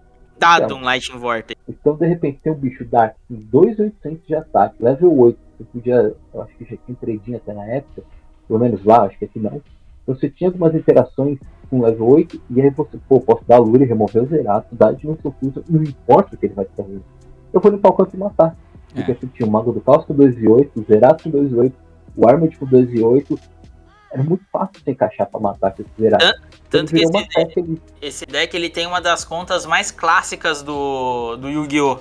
[0.46, 0.78] Limitado Então.
[0.78, 1.62] um Lightning Vortex.
[1.68, 5.40] Então, de repente, tem um bicho Dark com 2,800 de ataque, level 8.
[5.58, 8.04] Você podia, eu acho que já tinha trading até na época,
[8.48, 9.62] pelo menos lá, acho que aqui não.
[10.04, 13.86] Então, você tinha algumas interações com level 8, e aí você, pô, posso dar Lure,
[13.86, 17.00] remover o Zerato, dar Dimensão Fusion, não importa o que ele vai fazer.
[17.52, 18.56] Eu vou limpar o campo e matar.
[18.94, 19.16] Porque É.
[19.16, 21.74] você tinha o Mago do Caos com 2,8, o Zerato com 2,8,
[22.16, 23.38] o Armored com 2,8.
[24.16, 26.42] Era muito fácil de encaixar pra matar esse Zerato.
[26.70, 31.50] Tanto que Virou esse esse deck ele tem uma das contas mais clássicas do, do
[31.50, 32.00] Yu-Gi-Oh!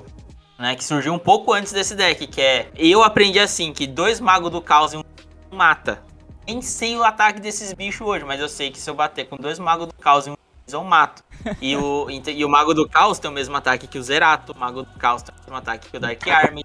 [0.56, 4.20] Né, que surgiu um pouco antes desse deck, que é eu aprendi assim, que dois
[4.20, 5.02] magos do caos e um
[5.50, 6.00] mata.
[6.46, 9.36] Nem sei o ataque desses bichos hoje, mas eu sei que se eu bater com
[9.36, 10.36] dois magos do caos e um
[10.72, 11.24] eu mato.
[11.60, 14.56] E o, e o mago do caos tem o mesmo ataque que o Zerato, o
[14.56, 16.64] mago do caos tem o mesmo ataque que o Dark Army.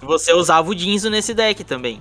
[0.00, 2.00] E você usava o Jinzo nesse deck também.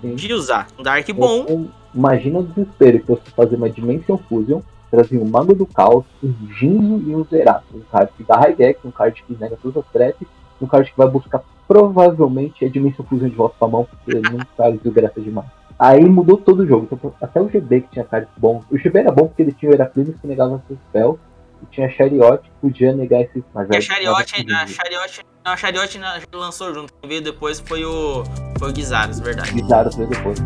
[0.00, 0.10] Sim.
[0.10, 0.66] Podia usar.
[0.78, 5.24] Um Dark bom, Então, imagina o desespero que você fazer uma Dimension Fusion, trazer um
[5.24, 7.64] Mago do Caos, um Jinzo e um Zerato.
[7.74, 10.26] Um card que dá high deck, um card que nega todas as threats,
[10.60, 14.30] um card que vai buscar provavelmente a Dimension Fusion de volta pra mão, porque ele
[14.30, 15.48] não faz desgraça demais.
[15.78, 16.88] Aí mudou todo o jogo.
[16.90, 18.64] Então, até o GB que tinha cards bons.
[18.70, 21.18] O GB era bom porque ele tinha o Heraclinos que negava seus spells.
[21.64, 23.42] E tinha Chariot que podia negar esses.
[23.54, 25.98] Mas a aí- Chariot, a Chariot, não, a Chariot
[26.32, 26.92] lançou junto.
[27.00, 28.22] Quem veio depois foi o,
[28.58, 29.52] foi o Gizaros, verdade.
[29.52, 30.38] Bizarro veio depois.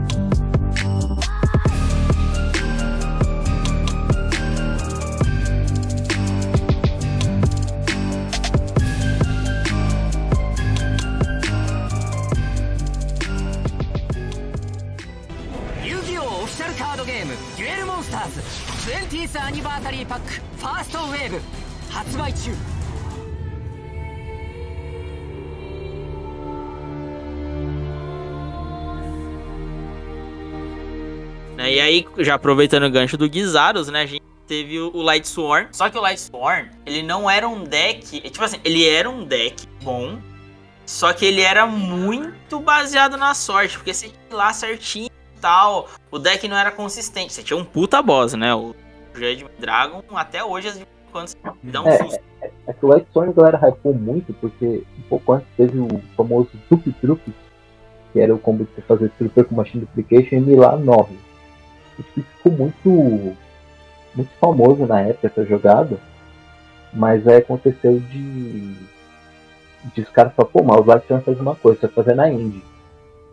[18.87, 21.41] 遊戯王オフィシャルカードゲーム「デュエルモンスターズ 20th アニバーサリーパックファーストウェーブ」
[21.89, 22.51] 発売中
[31.55, 35.01] Né, E aí, já aproveitando o gancho do Gizaros, né, a gente teve o o
[35.01, 35.67] Light Sworn.
[35.71, 39.23] Só que o Light Sworn, ele não era um deck, tipo assim, ele era um
[39.23, 40.19] deck bom,
[40.85, 45.05] só que ele era muito baseado na sorte, porque você tinha que ir lá certinho
[45.07, 47.32] e tal, o deck não era consistente.
[47.32, 48.74] Você tinha um puta boss, né, o
[49.14, 52.20] Judgment Dragon, até hoje, vezes, quando você dá um É, susto.
[52.66, 56.00] É que o White Storm a galera hypou muito, porque um pouco antes teve o
[56.16, 57.20] famoso Tup Trup,
[58.12, 61.14] que era o combo de você fazer Trooper com Machine Duplication e Milá 9.
[61.98, 63.36] Isso ficou muito,
[64.14, 65.98] muito famoso na época essa jogada,
[66.92, 68.74] mas aí aconteceu de,
[69.94, 72.14] de os caras falaram, pô, mas o White Storm faz uma coisa, você vai fazer
[72.14, 72.62] na Indie.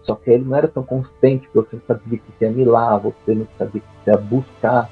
[0.06, 3.00] Só que ele não era tão consistente, porque você não sabia que você ia milar,
[3.00, 4.90] você não sabia que você ia buscar.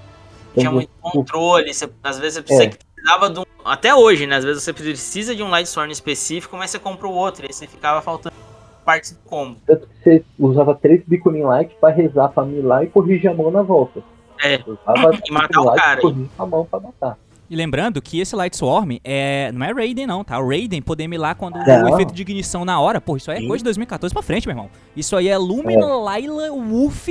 [0.52, 2.70] Então, tinha muito você- controle, você- às vezes você É.
[2.70, 3.44] precisava de um.
[3.66, 4.36] Até hoje, né?
[4.38, 7.48] Às vezes você precisa de um Light Sworn específico, mas você compra o outro, e
[7.48, 8.36] aí você ficava faltando
[8.84, 9.58] partes do combo.
[9.66, 13.50] Tanto que você usava três Biconin Light pra rezar pra milar e corrigir a mão
[13.52, 14.02] na volta.
[14.44, 14.58] É.
[15.30, 17.18] E matar o cara, e corrigir a mão pra matar.
[17.54, 20.40] E lembrando que esse Light Swarm é, não é Raiden, não, tá?
[20.40, 21.84] O Raiden poder milar quando Não.
[21.84, 23.00] o efeito de ignição na hora.
[23.00, 23.48] Pô, isso aí é Sim.
[23.48, 24.72] coisa de 2014 pra frente, meu irmão.
[24.96, 27.08] Isso aí é Lumina, Layla, Wolf,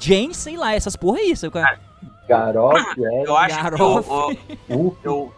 [0.00, 1.48] Jane, sei lá, essas porra é isso.
[1.48, 1.78] cara.
[2.28, 4.08] Garot, é, Eu acho que Garof.
[4.10, 4.32] o,
[4.74, 5.32] o- Uf, eu,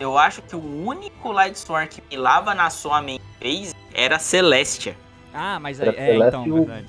[0.00, 4.96] eu acho que o único Light Sworn que milava na sua main phase era Celestia.
[5.32, 6.86] Ah, mas Era é, é então, verdade.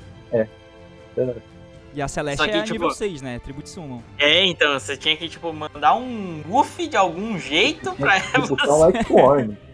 [1.94, 3.40] E a Celeste Só que, é tipo, nível 6, né?
[3.40, 4.02] Tributo de Summon.
[4.18, 8.56] É, então, você tinha que, tipo, mandar um buff de algum jeito pra que um
[8.64, 9.04] ela.
[9.04, 9.58] Sworn.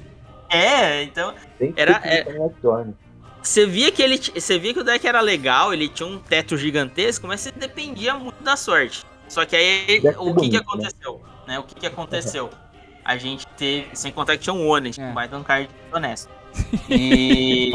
[0.49, 1.33] É, então.
[1.59, 2.95] Tem que Era- que um Sworn.
[3.43, 4.17] Você via que ele.
[4.17, 8.13] Você via que o deck era legal, ele tinha um teto gigantesco, mas você dependia
[8.15, 9.05] muito da sorte.
[9.27, 10.59] Só que aí Deck o que, que bonito, né?
[10.59, 11.21] aconteceu?
[11.47, 11.59] Né?
[11.59, 12.49] O que, que aconteceu?
[13.03, 13.87] A gente teve.
[13.93, 15.05] Sem contar que tinha um Honest, É.
[15.05, 16.29] um um card honesto.
[16.89, 17.71] E.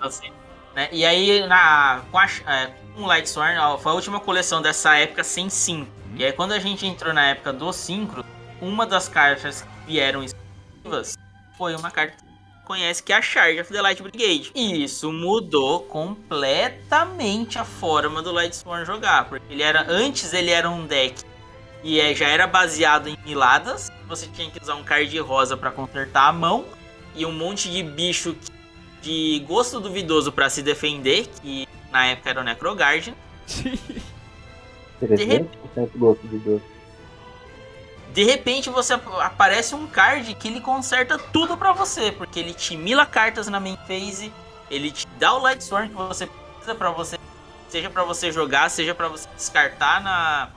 [0.00, 0.30] assim,
[0.80, 0.88] né?
[0.90, 4.96] E aí, na, com, a, é, com o Light Sworn, foi a última coleção dessa
[4.96, 5.86] época sem sync.
[6.16, 8.24] E aí, quando a gente entrou na época do Synchro,
[8.60, 11.18] uma das cartas que vieram exclusivas
[11.56, 14.50] foi uma carta que você conhece, que é a Charge of the Light Brigade.
[14.54, 19.26] E isso mudou completamente a forma do Light Sworn jogar.
[19.28, 21.22] Porque ele era, antes ele era um deck
[21.84, 23.90] e é, já era baseado em miladas.
[24.08, 26.64] Você tinha que usar um card rosa para consertar a mão.
[27.14, 28.59] E um monte de bicho que-
[29.02, 33.14] de gosto duvidoso para se defender, que na época era o Necroguardian.
[35.02, 36.60] 300% gosto de.
[38.12, 42.52] De repente você ap- aparece um card que ele conserta tudo pra você, porque ele
[42.52, 44.32] te mila cartas na main phase,
[44.70, 47.18] ele te dá o Lightsworn que você precisa pra você.
[47.68, 50.48] Seja pra você jogar, seja pra você descartar na,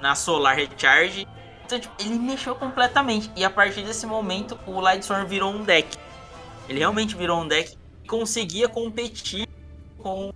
[0.00, 1.28] na Solar Recharge.
[1.66, 3.30] Então, tipo, ele mexeu completamente.
[3.36, 5.98] E a partir desse momento, o Lightsworn virou um deck.
[6.68, 9.46] Ele realmente virou um deck que conseguia competir
[9.98, 10.32] com.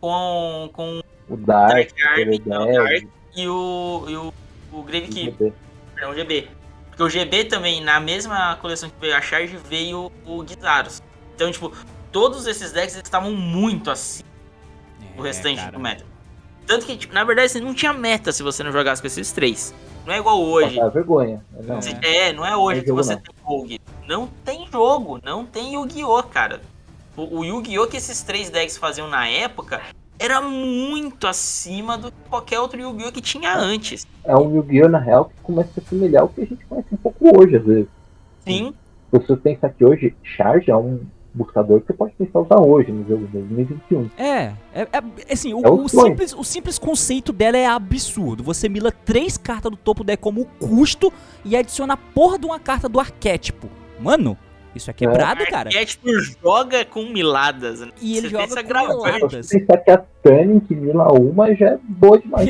[0.00, 0.70] com.
[0.72, 4.04] com O Dark, Dark Army, o Dark e o.
[4.08, 4.34] e o,
[4.72, 5.52] o Grave o Keeper.
[5.94, 6.48] Perdão, o GB.
[6.88, 11.02] Porque o GB também, na mesma coleção que veio a Charge, veio o Guizaros.
[11.34, 11.72] Então, tipo,
[12.12, 14.28] todos esses decks estavam muito acima
[15.16, 15.72] do restante cara.
[15.72, 16.04] do meta.
[16.66, 19.32] Tanto que, tipo, na verdade, você não tinha meta se você não jogasse com esses
[19.32, 19.74] três.
[20.06, 20.76] Não é igual hoje.
[20.76, 21.44] Passar vergonha.
[21.62, 22.28] Não, É.
[22.28, 23.22] É, não é hoje Tem que jogo, você não.
[23.22, 23.80] tem Rogue.
[24.06, 26.60] Não tem jogo, não tem Yu-Gi-Oh, cara.
[27.16, 29.80] O, o Yu-Gi-Oh que esses três decks faziam na época
[30.18, 34.06] era muito acima do que qualquer outro Yu-Gi-Oh que tinha antes.
[34.24, 34.88] É um Yu-Gi-Oh!
[34.88, 37.64] na real que começa a semelhar ao que a gente conhece um pouco hoje, às
[37.64, 37.88] vezes.
[38.46, 38.74] Sim,
[39.10, 41.00] Se você pensar que hoje, Charge é um
[41.34, 44.10] buscador que você pode pensar usar hoje no jogo de 2021.
[44.16, 48.42] É, é, é, assim, o, É o o simples, o simples conceito dela é absurdo.
[48.44, 51.12] Você mila três cartas do topo do deck como custo
[51.44, 53.68] e adiciona a porra de uma carta do arquétipo.
[54.00, 54.36] Mano,
[54.74, 55.68] isso é quebrado, cara.
[55.68, 56.08] Arquétipo
[56.42, 57.80] joga com miladas.
[57.80, 57.88] né?
[58.00, 59.02] E ele Você joga com gravando.
[59.04, 59.48] miladas.
[59.48, 62.48] Pensar que a Tani que mila uma já é boa demais.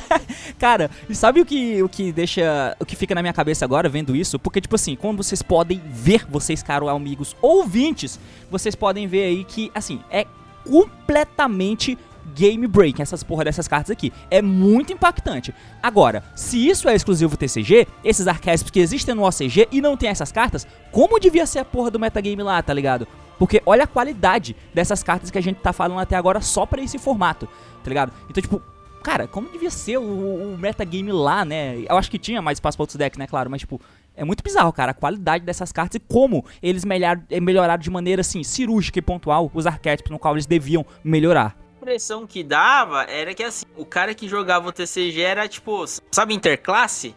[0.58, 2.76] Cara, e sabe o que, o que deixa.
[2.80, 4.38] O que fica na minha cabeça agora vendo isso?
[4.38, 8.18] Porque, tipo assim, quando vocês podem ver, vocês, caros amigos ouvintes,
[8.50, 10.26] vocês podem ver aí que, assim, é
[10.64, 11.98] completamente
[12.34, 14.12] game break essas porra dessas cartas aqui.
[14.30, 15.54] É muito impactante.
[15.82, 20.08] Agora, se isso é exclusivo TCG, esses arquétipos que existem no OCG e não tem
[20.08, 23.06] essas cartas, como devia ser a porra do metagame lá, tá ligado?
[23.38, 26.82] Porque olha a qualidade dessas cartas que a gente tá falando até agora só pra
[26.82, 27.46] esse formato,
[27.82, 28.12] tá ligado?
[28.28, 28.60] Então, tipo,
[29.02, 31.78] cara, como devia ser o, o metagame lá, né?
[31.88, 33.26] Eu acho que tinha mais espaço pra outros decks, né?
[33.26, 33.80] Claro, mas, tipo,
[34.16, 37.88] é muito bizarro, cara, a qualidade dessas cartas e como eles melhor, eh, melhoraram de
[37.88, 41.56] maneira, assim, cirúrgica e pontual os arquétipos no qual eles deviam melhorar.
[41.88, 45.86] A impressão que dava era que assim, o cara que jogava o TCG era tipo,
[46.12, 47.16] sabe interclasse?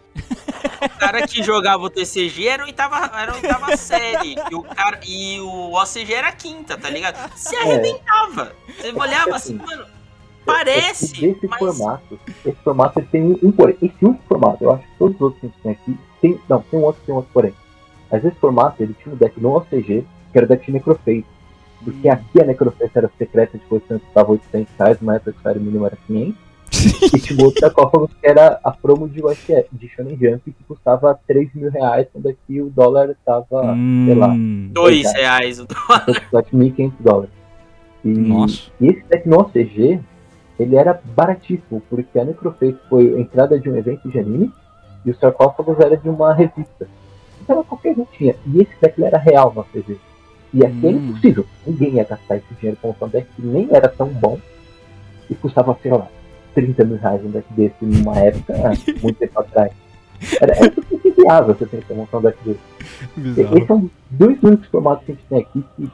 [0.81, 4.35] o cara que jogava o TCG era oitava, era oitava série.
[4.49, 7.17] E o, cara, e o OCG era a quinta, tá ligado?
[7.35, 8.53] Se arrebentava.
[8.79, 9.85] Você olhava assim, mano,
[10.45, 11.25] parece.
[11.25, 13.75] Esse mas- formato, esse formato ele tem um, um porém.
[13.81, 16.39] Esse único formato, eu acho que todos os outros que a gente tem aqui, tem,
[16.47, 17.53] não, tem um outro, tem um outro porém.
[18.09, 21.25] Mas esse formato, ele tinha um deck no OCG, que era o deck de Necroface.
[21.83, 22.11] Porque Hum.
[22.13, 25.97] aqui a Necroface era secreta, depois você custava 800 reais, que o salário mínimo era
[26.07, 26.51] 500.
[27.13, 30.63] e tinha outro sarcófagos que era a promo de, que é, de Shonen Jump, que
[30.67, 35.17] custava 3 mil reais, quando aqui o dólar tava, sei lá, Hum, Dois Verdade.
[35.19, 35.67] reais o
[36.31, 37.29] quase 1.500 dólares.
[38.05, 38.71] E, Nossa.
[38.79, 39.99] e esse deck no OCG,
[40.59, 44.51] ele era baratíssimo, porque a Necroface foi a entrada de um evento de anime
[45.05, 46.87] e o sarcófagos era de uma revista.
[47.41, 48.35] Então era qualquer um tinha.
[48.47, 49.99] E esse deck ele era real no OCG.
[50.53, 51.09] E aqui era Hum.
[51.09, 51.45] impossível.
[51.65, 54.37] Ninguém ia gastar esse dinheiro com um deck que nem era tão bom
[55.29, 56.07] e custava, sei lá,
[56.53, 58.53] 30 mil reais um deck desse numa época,
[59.01, 59.71] muito tempo atrás.
[60.39, 60.73] Era, era
[61.05, 63.41] inviável você montar um deck desse.
[63.41, 65.91] Esses são dois únicos formatos que a gente tem aqui que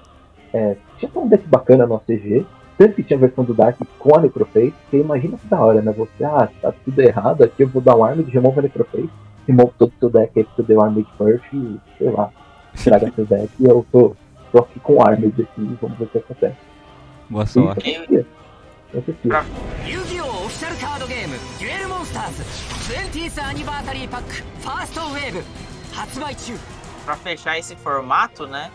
[0.53, 2.45] é, tinha um deck bacana no CG,
[2.77, 5.81] tanto que tinha a versão do Dark com a Necroface, que imagina que da hora,
[5.81, 5.91] né?
[5.97, 9.09] Você, ah, tá tudo errado, aqui eu vou dar um Armed, removo a Necroface,
[9.47, 12.29] removo todo o seu deck aí porque eu dei o Armed first e, sei lá,
[12.73, 14.15] estraga seu deck e eu tô,
[14.57, 16.57] tô aqui com armas aqui, vamos ver o que acontece.
[17.29, 17.89] Boa sorte.
[18.09, 18.25] Eu.
[19.85, 20.45] Yu-Gi-Oh!
[20.45, 20.99] Official
[22.87, 25.43] 20th Anniversary Pack First Wave
[25.93, 26.57] 発売中
[27.03, 28.71] Pra fechar esse formato, né?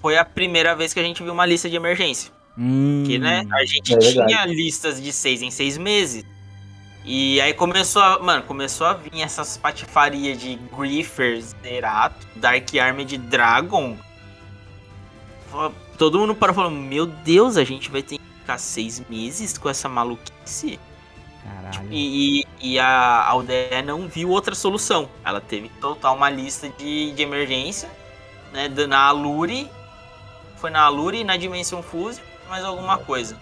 [0.00, 2.32] Foi a primeira vez que a gente viu uma lista de emergência.
[2.56, 3.44] Hum, que, né?
[3.52, 6.24] A gente é tinha listas de seis em seis meses.
[7.04, 8.18] E aí começou a.
[8.20, 13.96] Mano, começou a vir essas patifarias de Griffers, Derato, Dark Armed Dragon.
[15.98, 19.68] Todo mundo parou falou: Meu Deus, a gente vai ter que ficar seis meses com
[19.68, 20.78] essa maluquice.
[21.42, 21.88] Caralho.
[21.90, 25.08] E, e, e a Aldeia não viu outra solução.
[25.24, 27.90] Ela teve que soltar uma lista de, de emergência,
[28.52, 28.68] né?
[28.86, 29.68] Na Aluri.
[30.56, 33.40] Foi na Aluri, na Dimension Fuse, mais alguma coisa.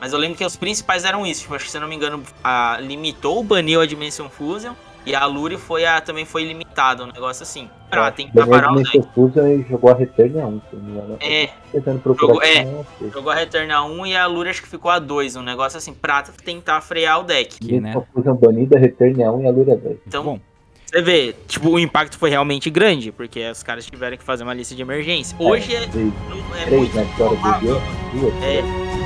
[0.00, 1.42] Mas eu lembro que os principais eram isso.
[1.42, 4.74] Tipo, acho que se não me engano, a, limitou, baniu a Dimension Fusion.
[5.06, 7.70] E a Aluri foi a, também foi limitada, um negócio assim.
[7.92, 8.98] Ah, tem que preparar o deck.
[8.98, 11.16] E jogou a Return a 1, se não me engano.
[11.20, 12.84] É, Tentando procurar Jogou- é.
[12.98, 13.10] sei.
[13.12, 15.36] jogou a Return a 1 e a Aluri acho que ficou a 2.
[15.36, 17.56] Um negócio assim, pra tentar frear o deck.
[17.62, 17.94] Aqui, né?
[18.12, 19.96] Fusion banida, Return a 1 e a Lura 2.
[20.08, 20.40] Então, Bom.
[20.84, 24.54] você vê, tipo, o impacto foi realmente grande, porque os caras tiveram que fazer uma
[24.54, 25.36] lista de emergência.
[25.38, 27.68] Hoje é, não- é três muito na história do provável.
[27.74, 27.82] jogo,
[28.14, 28.34] duas.
[28.42, 29.05] É.「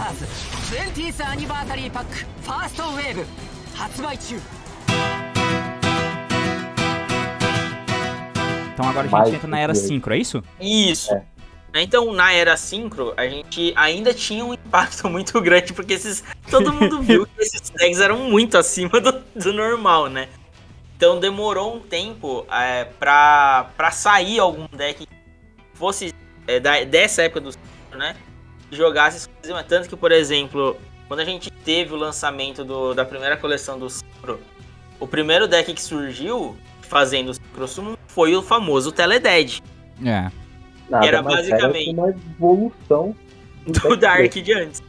[0.00, 0.24] ターズ
[0.74, 3.24] 20th 20th アニバーサリーパックファーストウェーブ
[3.74, 4.40] 発売中
[8.74, 10.42] Então agora a gente Mais entra na era do que- sincro, é isso?
[10.60, 11.14] Isso.
[11.14, 11.22] É.
[11.82, 16.72] Então, na era Syncro, a gente ainda tinha um impacto muito grande, porque esses, todo
[16.72, 20.28] mundo viu que esses tags eram muito acima do, do normal, né?
[20.96, 25.12] Então demorou um tempo é, pra, pra sair algum deck que
[25.74, 26.14] fosse
[26.46, 28.16] é, da- dessa época do Syncro, né?
[28.71, 29.67] Jogasse exclusivamente.
[29.69, 33.89] Tanto que, por exemplo, quando a gente teve o lançamento do- da primeira coleção do
[33.89, 34.39] Syncro,
[34.99, 39.61] o primeiro deck que surgiu fazendo o Syncro Summon foi o famoso Teledead.
[40.05, 40.31] É.
[40.89, 43.15] Nada Era basicamente- que uma evolução
[43.65, 44.81] do Dark de antes.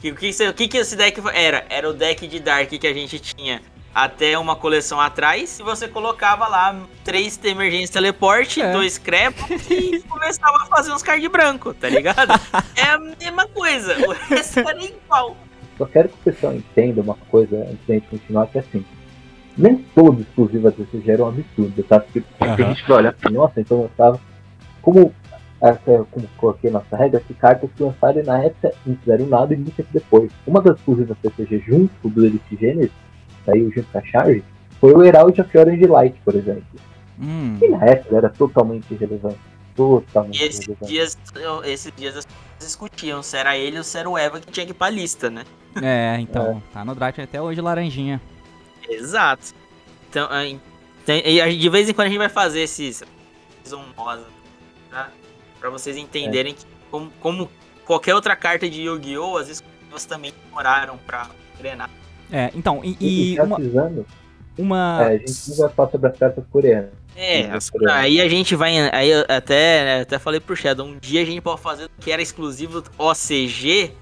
[0.00, 1.64] Que- O que, que, o que que esse deck era?
[1.70, 3.62] Era o deck de Dark que a gente tinha
[3.96, 5.58] até uma coleção atrás.
[5.58, 8.70] E você colocava lá três emergências teleporte, É.
[8.70, 12.30] dois crepo e começava a fazer uns card branco, tá ligado?
[12.76, 13.96] é a mesma coisa.
[14.06, 15.34] O resto era igual.
[15.78, 18.84] Só quero que o pessoal entenda uma coisa antes da gente continuar, que é assim.
[19.56, 21.98] Nem todo exclusivo ADCG era um absurdo, tá?
[21.98, 22.56] Porque tem Aham.
[22.58, 24.20] gente que vai olhar assim, nossa, então eu tava.
[24.82, 25.14] Como,
[25.62, 29.56] essa, como coloquei nossa regra, que cartas que lançaram na época não fizeram nada e
[29.56, 30.30] muito tempo depois.
[30.46, 32.92] Uma das exclusivas CCG junto do Elite Gênesis,
[33.46, 34.44] saiu junto com a Charge,
[34.80, 36.64] foi o Herald of Orange Light, por exemplo.
[37.18, 37.56] Hum.
[37.62, 39.38] E na época era totalmente irrelevante.
[39.74, 40.92] Totalmente E esses irrelevante.
[40.92, 44.40] dias, eu- esses dias as pessoas discutiam se era ele ou se era o Eva
[44.40, 45.44] que tinha que ir pra lista, né?
[45.82, 46.62] É, então.
[46.72, 48.20] Tá no Dragon até hoje laranjinha.
[48.88, 49.54] Exato.
[50.08, 50.60] Então, aí,
[51.04, 53.02] tem- e de vez em quando a gente vai fazer esses
[53.72, 54.24] honrosa,
[54.90, 55.10] tá?
[55.60, 57.50] Pra vocês entenderem que como, como
[57.84, 59.36] qualquer outra carta de Yu-Gi-Oh!
[59.36, 61.90] as exclusivas também demoraram pra engrenar.
[62.30, 63.58] É, então, e, E, e uma.
[64.58, 64.98] uma...
[65.02, 66.90] é, a gente não vai falar sobre as cartas coreanas.
[67.14, 67.94] É, Sim, as- coreano.
[68.00, 68.76] aí a gente vai.
[68.90, 72.10] Aí eu até, até falei pro Shadow, um dia a gente pode fazer o que
[72.12, 73.92] era exclusivo OCG,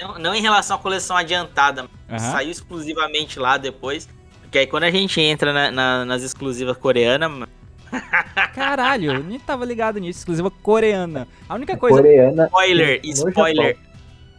[0.00, 2.32] não, não em relação à coleção adiantada, mas Aham.
[2.32, 4.08] saiu exclusivamente lá depois.
[4.42, 7.48] Porque aí quando a gente entra na- na- nas exclusivas coreanas, mano,
[8.54, 10.20] Caralho, eu nem tava ligado nisso.
[10.20, 11.26] Exclusiva coreana.
[11.48, 11.96] A única coisa.
[11.96, 12.44] Coreana.
[12.46, 13.76] Spoiler, spoiler.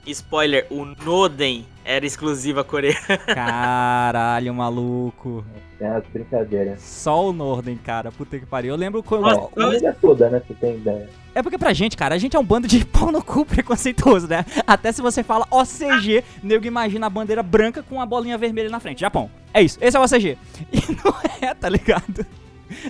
[0.07, 3.17] Spoiler, o Noden era exclusiva coreana.
[3.33, 5.43] Caralho, maluco.
[5.79, 6.79] É as brincadeiras.
[6.81, 8.11] Só o Norden, cara.
[8.11, 8.73] Puta que pariu.
[8.73, 9.23] Eu lembro quando.
[9.23, 10.41] Nossa, a é toda, né?
[10.47, 11.09] Você tem ideia.
[11.33, 14.27] É porque pra gente, cara, a gente é um bando de pau no cu preconceituoso,
[14.27, 14.45] né?
[14.67, 18.79] Até se você fala OCG, nego imagina a bandeira branca com a bolinha vermelha na
[18.79, 19.01] frente.
[19.01, 19.29] Japão.
[19.53, 19.79] É isso.
[19.81, 20.37] Esse é o OCG.
[20.71, 22.25] E não é, tá ligado?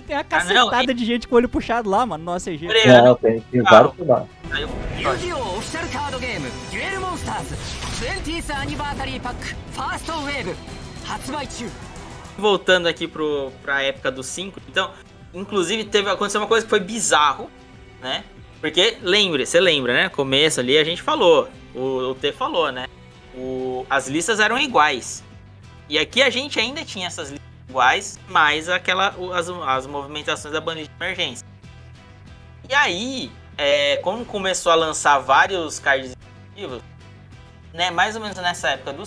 [0.06, 2.68] Tem uma cacetada ah, não, de gente com o olho puxado lá, mano, no OCG.
[2.86, 4.26] Não, tem, tem vários lá.
[4.98, 5.58] Yu-Gi-Oh!
[5.58, 7.71] Official Card Game, Duel Monsters.
[8.02, 9.36] 20th Anniversary Pack
[9.70, 10.56] First Wave
[11.04, 11.70] 発売中
[12.36, 14.90] Voltando aqui pro, pra época do 5, então,
[15.32, 17.48] inclusive teve, aconteceu uma coisa que foi bizarro,
[18.00, 18.24] né?
[18.60, 20.08] Porque, lembre, você lembra, né?
[20.08, 22.88] Começo ali a gente falou, o, o T falou, né?
[23.36, 25.22] O, as listas eram iguais.
[25.88, 30.60] E aqui a gente ainda tinha essas listas iguais, mais aquela, as, as movimentações da
[30.60, 31.46] bandeira de emergência.
[32.68, 36.16] E aí, é, como começou a lançar vários cards
[36.52, 36.82] exclusivos,
[37.72, 37.90] né?
[37.90, 39.04] Mais ou menos nessa época do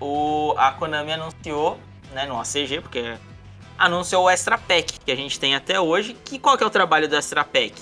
[0.00, 1.78] o, a Konami anunciou,
[2.12, 3.14] né, no ACG, porque
[3.78, 6.14] anunciou o Extra Pack que a gente tem até hoje.
[6.24, 7.74] Que qual que é o trabalho do Extra Pack?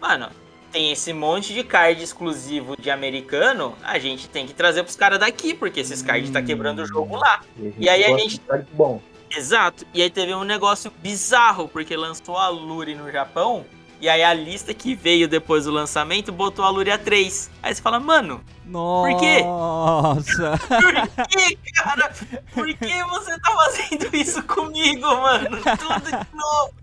[0.00, 0.28] Mano,
[0.70, 5.18] tem esse monte de card exclusivo de americano, a gente tem que trazer pros caras
[5.18, 7.42] daqui, porque esses cards tá quebrando o jogo lá.
[7.78, 8.40] E aí a gente-
[8.72, 9.00] bons.
[9.34, 9.84] Exato.
[9.92, 13.66] E aí teve um negócio bizarro, porque lançou a Lure no Japão,
[14.00, 17.50] e aí a lista que veio depois do lançamento botou a Lure a 3.
[17.62, 19.18] Aí você fala, mano, Nossa.
[19.18, 19.42] quê?
[19.42, 20.58] Nossa.
[20.58, 22.12] Por que, cara?
[22.52, 25.56] Por que você tá fazendo isso comigo, mano?
[25.56, 26.74] Tudo de novo.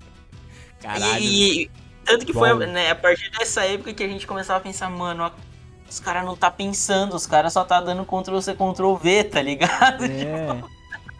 [0.82, 1.24] Caralho.
[1.24, 1.70] E,
[2.04, 2.60] tanto que foi Bom.
[2.66, 5.32] né, a partir dessa época que a gente começava a pensar, mano,
[5.90, 9.42] os caras não tá pensando, os caras só tá dando Ctrl C, Ctrl V, tá
[9.42, 10.06] ligado?
[10.06, 10.64] É.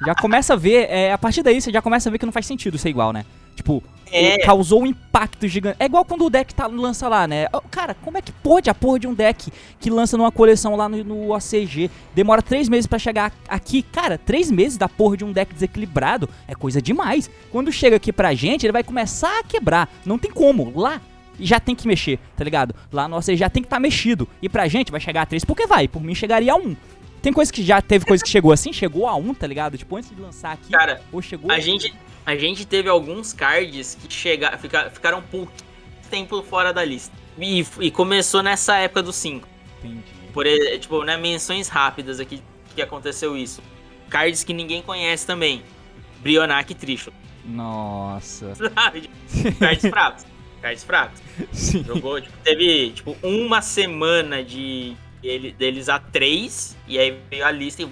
[0.06, 2.34] Já começa a ver, é, a partir daí você já começa a ver que não
[2.34, 3.26] faz sentido ser igual, né?
[3.56, 4.38] Tipo, É.
[4.46, 5.78] causou um impacto gigante.
[5.80, 7.48] É igual quando o deck tá, lança lá, né?
[7.72, 10.88] Cara, como é que pode a porra de um deck que lança numa coleção lá
[10.88, 13.82] no, no OCG demora três meses pra chegar aqui?
[13.82, 17.30] Cara, três meses da porra de um deck desequilibrado é coisa demais.
[17.52, 19.90] Quando chega aqui pra gente, ele vai começar a quebrar.
[20.06, 20.72] Não tem como.
[20.80, 21.02] Lá
[21.40, 22.76] já tem que mexer, tá ligado?
[22.92, 24.28] Lá no OCG já tem que estar tá mexido.
[24.42, 25.88] E pra gente vai chegar a três porque vai.
[25.88, 26.76] Por mim chegaria a um.
[27.24, 29.78] Tem coisa que já teve coisa que chegou assim, chegou a um, tá ligado?
[29.78, 31.94] Tipo, antes de lançar aqui, Cara, ou chegou a gente,
[32.26, 35.52] a gente teve alguns cards que chega, fica, ficaram um pouco
[36.10, 37.16] tempo fora da lista.
[37.38, 39.48] E, e começou nessa época do 5.
[39.80, 40.04] Entendi.
[40.32, 40.46] Por,
[40.80, 42.42] tipo, né, menções rápidas aqui
[42.76, 43.62] que aconteceu isso.
[44.10, 45.64] Cards que ninguém conhece também.
[46.20, 47.14] Brionac e Trishul.
[47.46, 48.54] Nossa.
[49.60, 50.26] Cards fracos.
[50.62, 51.22] Cards fracos.
[51.52, 51.84] Sim.
[51.84, 57.52] Jogou, tipo, teve tipo uma semana de ele, deles a 3, e aí veio a
[57.52, 57.86] lista e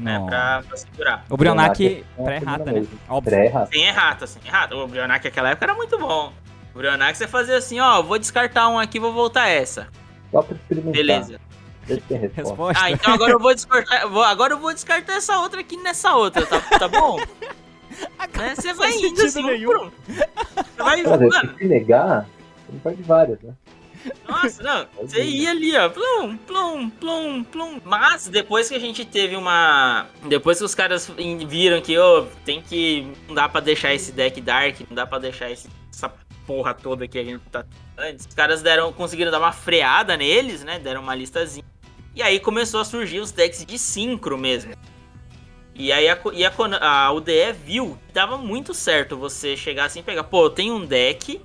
[0.00, 1.24] né, pra, pra segurar.
[1.28, 2.72] O Brionac é pré-rata, uma né?
[2.80, 2.98] mesmo.
[3.08, 3.32] Óbvio.
[3.72, 4.76] Sem errata, sem errata.
[4.76, 6.32] O Brionac naquela época era muito bom.
[6.74, 9.88] O Brionac você fazia assim, ó, vou descartar um aqui, vou voltar essa.
[10.30, 10.92] Só pra experimentar.
[10.92, 11.40] Beleza.
[11.88, 12.36] É resposta.
[12.42, 12.84] Resposta.
[12.84, 16.14] Ah, então agora eu vou descartar, vou- agora eu vou descartar essa outra aqui nessa
[16.14, 17.18] outra, tá, tá bom?
[18.38, 19.84] Né, Você vai indo assim, um nenhum.
[19.86, 19.90] um.
[20.08, 20.26] Você
[20.78, 22.24] vai, Cara, mano, se se negar,
[22.64, 23.52] você não perde várias, né?
[24.28, 27.80] Nossa, não, você ia ali, ó, plum, plum, plum, plum.
[27.84, 30.06] Mas depois que a gente teve uma.
[30.24, 31.10] Depois que os caras
[31.46, 33.12] viram que, ô, tem que.
[33.28, 36.08] Não dá pra deixar esse deck dark, não dá pra deixar esse- essa
[36.46, 37.64] porra toda que a gente tá
[37.98, 38.26] antes.
[38.26, 40.78] Os caras deram, conseguiram dar uma freada neles, né?
[40.78, 41.64] Deram uma listazinha.
[42.14, 44.74] E aí começou a surgir os decks de sincro mesmo.
[45.74, 50.00] E aí a, e a, a UDE viu que dava muito certo você chegar assim
[50.00, 51.40] e pegar, pô, eu tenho um deck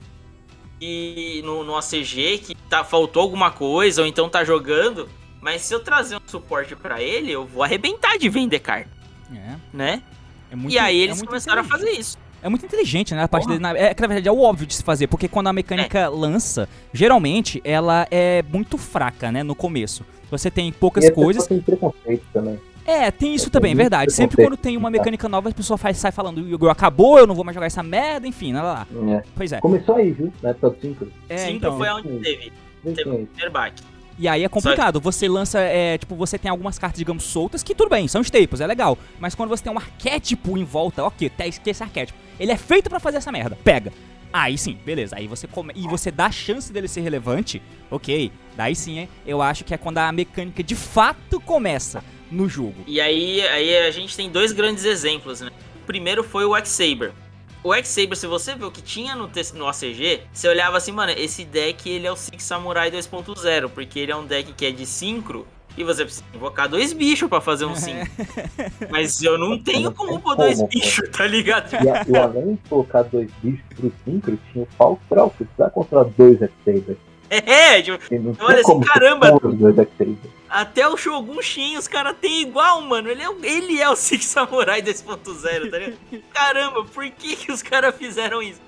[0.79, 5.07] e no, no ACG que tá, faltou alguma coisa, ou então tá jogando,
[5.41, 8.89] mas se eu trazer um suporte pra ele, eu vou arrebentar de vender carta,
[9.33, 10.01] É, né?
[10.51, 12.17] é muito, e aí é eles muito começaram a fazer isso.
[12.43, 13.23] É muito inteligente, né?
[13.23, 13.57] A parte Porra.
[13.73, 16.07] dele, é que na verdade é o óbvio de se fazer, porque quando a mecânica
[16.09, 19.41] lança, geralmente ela é muito fraca, né?
[19.41, 20.05] No começo.
[20.29, 21.47] Você tem poucas e coisas.
[21.47, 22.59] têm preconceito também.
[22.85, 24.13] É, tem isso também, é verdade.
[24.13, 24.97] Sempre quando tem uma tá?
[24.97, 27.65] mecânica nova, a pessoa faz, sai falando, o jogo acabou, eu não vou mais jogar
[27.65, 29.13] essa merda, enfim, lá, lá, lá.
[29.13, 29.23] É.
[29.35, 29.59] Pois é.
[29.59, 30.31] Começou aí, viu?
[30.41, 31.07] Na época do 5.
[31.27, 32.51] é então, foi onde teve,
[32.83, 33.51] teve o primeiro.
[34.17, 35.01] E aí é complicado.
[35.01, 38.61] Você lança, é, tipo, você tem algumas cartas, digamos, soltas, que tudo bem, são staples,
[38.61, 38.97] é legal.
[39.19, 42.17] Mas quando você tem um arquétipo em volta, ok, tá que esse arquétipo.
[42.39, 43.57] Ele é feito pra fazer essa merda.
[43.63, 43.91] Pega.
[44.31, 45.15] Aí sim, beleza.
[45.17, 45.73] Aí você come...
[45.75, 48.31] E você dá a chance dele ser relevante, ok.
[48.55, 52.75] Daí sim, hein, eu acho que é quando a mecânica de fato começa no jogo.
[52.87, 55.49] E aí, aí a gente tem dois grandes exemplos, né?
[55.83, 57.11] O primeiro foi o X-Saber.
[57.63, 61.11] O X-Saber, se você vê o que tinha no, no ACG, você olhava assim, mano,
[61.17, 64.71] esse deck ele é o Six Samurai 2.0, porque ele é um deck que é
[64.71, 65.47] de sincro
[65.77, 68.09] e você precisa invocar dois bichos pra fazer um sync.
[68.89, 71.73] Mas eu não tenho como pôr dois bichos, tá ligado?
[71.83, 75.71] E, a- e além de colocar dois bichos pro 5, tinha o Falstral, que precisava
[75.71, 76.97] controlar dois X-Sabers.
[77.29, 77.97] É, tipo,
[78.39, 79.31] Olha assim, caramba.
[79.39, 79.87] dois.
[80.61, 83.09] Até o Shogun Shin os caras têm igual, mano.
[83.09, 85.97] Ele é, o- ele é o Six Samurai 2.0, tá ligado?
[86.33, 88.61] Caramba, por que, que os caras fizeram isso?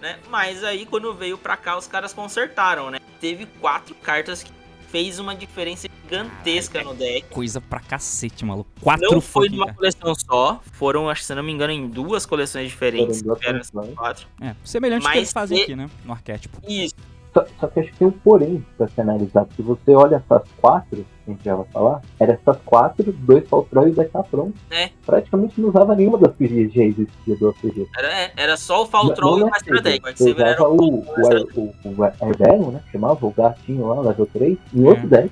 [0.00, 0.18] Né?
[0.30, 2.98] Mas aí quando veio pra cá os caras consertaram, né?
[3.20, 4.50] Teve quatro cartas que
[4.88, 7.28] fez uma diferença gigantesca no deck.
[7.28, 8.68] Coisa pra cacete, maluco.
[8.80, 9.94] Quatro Não foi numa cartas.
[9.94, 13.22] coleção só, foram, acho que se não me engano, em duas coleções diferentes.
[13.22, 14.26] Foram duas quatro.
[14.40, 15.88] É, semelhante ao que eles fazem e- aqui, né?
[16.04, 16.58] No arquétipo.
[16.66, 16.94] Isso.
[17.32, 19.46] Só, só que acho que tem um porém pra se analisar.
[19.54, 23.48] Se você olha essas quatro, que a gente já vai falar, era essas quatro, dois
[23.48, 24.50] Falstral e dois Safron.
[24.70, 24.90] É.
[25.06, 27.88] Praticamente não usava nenhuma das que já existia do OCG.
[27.96, 30.08] Era, é, era só o Faltroll e o Master Deck.
[30.08, 32.80] O Você usava o o, o, o, o Herbarium, né?
[32.90, 35.22] Chamava o gatinho lá, level 3, em outro É.
[35.22, 35.30] deck.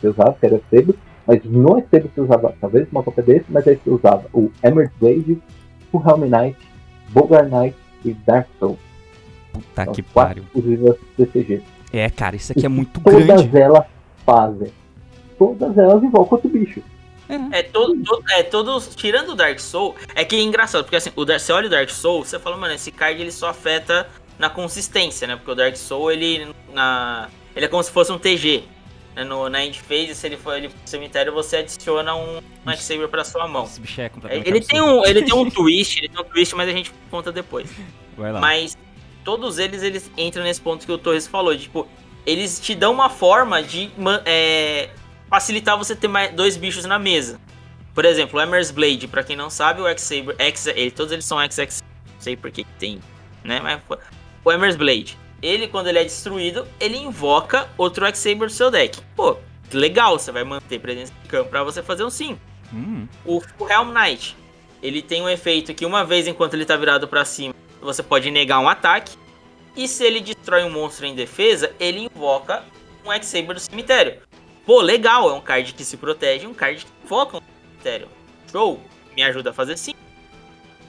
[0.00, 0.94] Você usava, que era o Sebo.
[1.26, 4.94] Mas no Sebo você usava, talvez uma cópia desse, mas aí você usava o Emerald
[5.00, 5.42] Blade,
[5.92, 6.58] o Helm Knight,
[7.10, 8.78] Bogar Knight e Dark Soul.
[9.58, 10.44] Puta São que pariu.
[11.92, 13.56] É, cara, isso aqui é muito Todas grande.
[13.58, 13.84] elas
[14.24, 14.72] fazem.
[15.38, 16.82] Todas elas invocam outro bicho.
[17.52, 21.10] É, todo, todo- é, todos, tirando o Dark Soul, é que é engraçado, porque assim,
[21.14, 24.08] o Dark, você olha o Dark Soul, você fala, mano, esse card ele só afeta
[24.38, 25.36] na consistência, né?
[25.36, 28.64] Porque o Dark Soul, ele, na, ele é como se fosse um TG.
[29.14, 29.24] né?
[29.24, 33.08] No, na end phase, se ele for ele pro cemitério, você adiciona um, um X-Saber
[33.08, 33.64] pra sua mão.
[33.64, 36.24] Esse bicho é É, completamente Ele tem, um, ele tem um twist, ele tem um
[36.24, 37.68] twist, mas a gente conta depois.
[38.16, 38.40] Vai lá.
[38.40, 38.74] Mas
[39.28, 41.86] todos eles, eles entram nesse ponto que o Torres falou, de, tipo,
[42.24, 43.90] eles te dão uma forma de
[44.24, 44.88] é,
[45.28, 47.38] facilitar você ter mais, dois bichos na mesa.
[47.94, 51.26] Por exemplo, o Emer's Blade, pra quem não sabe, o X-Saber, X, ele, todos eles
[51.26, 53.00] são XX, não sei por que tem,
[53.44, 53.82] né, mas
[54.42, 58.98] o Emer's Blade, ele quando ele é destruído, ele invoca outro X-Saber do seu deck.
[59.14, 59.36] Pô,
[59.68, 62.38] que legal, você vai manter presença de campo pra você fazer um sim.
[62.72, 64.34] Hum, O, o Helm Knight,
[64.82, 68.30] ele tem um efeito que uma vez enquanto ele tá virado pra cima, você pode
[68.30, 69.16] negar um ataque.
[69.76, 72.64] E se ele destrói um monstro em defesa, ele invoca
[73.04, 74.20] um X-Saber do cemitério.
[74.66, 78.08] Pô, legal, é um card que se protege, um card que invoca um cemitério.
[78.50, 78.80] Show,
[79.16, 79.94] me ajuda a fazer sim.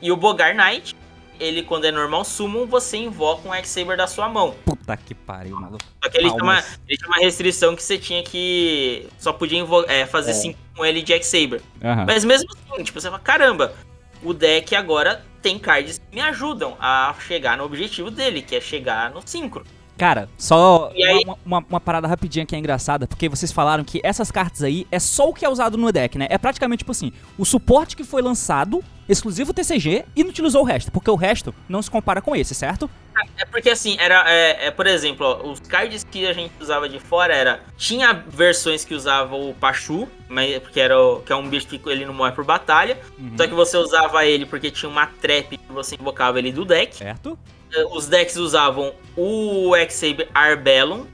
[0.02, 0.96] E o Bogar Knight,
[1.40, 4.56] ele quando é normal summon, você invoca um X-Saber da sua mão.
[4.66, 5.84] puta que pariu, maluco.
[6.04, 9.08] Só que ele tem, uma, ele tinha uma restrição que você tinha que...
[9.20, 10.34] Só podia é, fazer É.
[10.34, 11.62] sim com ele de X-Saber.
[11.84, 12.06] Aham.
[12.08, 13.76] Mas mesmo assim, tipo, você fala, caramba,
[14.24, 18.62] o deck agora tem cards que me ajudam a chegar no objetivo dele, que é
[18.62, 19.64] chegar no synchro.
[19.98, 20.92] Cara, só
[21.24, 24.88] uma, uma- uma parada rapidinha que é engraçada, porque vocês falaram que essas cartas aí
[24.92, 26.28] é só o que é usado no deck, né?
[26.30, 30.66] É praticamente tipo assim, o suporte que foi lançado, exclusivo TCG, e não utilizou o
[30.66, 32.90] resto, porque o resto não se compara com esse, certo?
[33.38, 34.24] É porque assim, era.
[34.32, 37.60] É, é, por exemplo, ó, os cards que a gente usava de fora era.
[37.78, 41.82] Tinha versões que usavam o Pachu, mas, porque era o- que é um bicho que
[41.90, 42.98] ele não morre por batalha.
[43.18, 43.34] Uhum.
[43.36, 46.96] Só que você usava ele porque tinha uma trap que você invocava ele do deck.
[46.96, 47.38] Certo?
[47.74, 51.06] Eh, Os decks usavam o X-Saber Arbellum,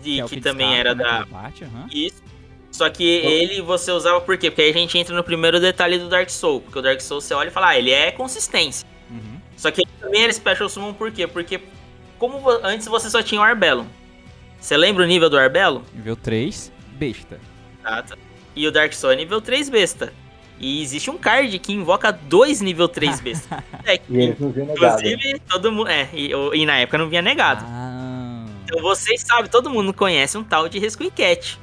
[0.00, 1.24] de, é o que, também era no da.
[1.24, 1.86] combate, aham.
[1.92, 2.22] Isso.
[2.76, 4.50] Só que ele você usava por quê?
[4.50, 6.60] Porque aí a gente entra no primeiro detalhe do Dark Soul.
[6.60, 8.86] Porque o Dark Soul você olha e fala, ah, ele é consistência.
[9.10, 9.40] Uhum.
[9.56, 11.26] Só que ele também era Special Summon por quê?
[11.26, 11.60] Porque
[12.18, 13.86] como antes você só tinha o Arbellum.
[14.60, 15.82] Você lembra o nível do Arbellum?
[15.94, 17.40] Nível 3, besta.
[17.80, 18.18] Exato.
[18.54, 20.12] E o Dark Soul é nível 3 besta.
[20.58, 23.62] E existe um card que invoca dois nível 3 besta.
[23.84, 25.00] é, E eles não viram negado.
[25.06, 25.88] inclusive, todo mundo.
[25.88, 27.64] É, e, o- e na época não vinha negado.
[27.66, 31.58] Ah, Então vocês sabem, todo mundo conhece um tal de Rescue Cat.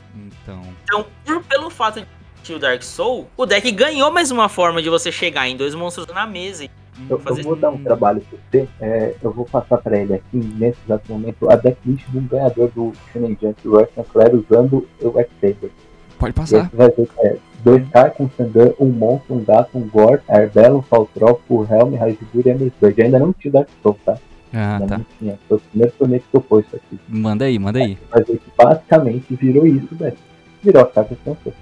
[0.83, 1.05] Então.
[1.25, 2.07] Por- pelo fato de
[2.43, 5.73] ter o Dark Soul, o deck ganhou mais uma forma de você chegar em dois
[5.75, 6.65] monstros na mesa.
[6.65, 6.69] e
[7.09, 8.67] Eu, eu fazer- vou dar um trabalho pra você.
[8.81, 12.69] é, eu vou passar pra ele aqui, nesse exato momento, a decklist de um ganhador
[12.69, 15.71] do Shonen Jump Russian Claire usando o X-Saber.
[16.19, 16.69] Pode passar.
[16.69, 20.81] você vai ver que é 2K com Sandan, um monstro, um gato, um Gore, Arbellum,
[20.83, 23.01] Faltrol, Full Helm, Raizgur e Emersburg.
[23.01, 24.17] Ainda não tinha o Dark Soul, tá?
[24.53, 24.97] Ah, Ainda tá.
[24.99, 25.39] não tinha.
[25.47, 26.99] Foi o primeiro torneio que eu pôs isso aqui.
[27.09, 27.97] Manda aí, manda aí.
[28.15, 30.15] Ver que basicamente virou isso, velho
[30.63, 31.53] virou a carta de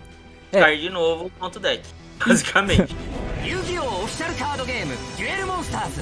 [0.52, 0.60] É.
[0.60, 1.84] Cai de novo o ponto deck,
[2.26, 2.96] basicamente.
[3.44, 4.04] Yu-Gi-Oh!
[4.04, 5.96] Official Card Game Duel Monsters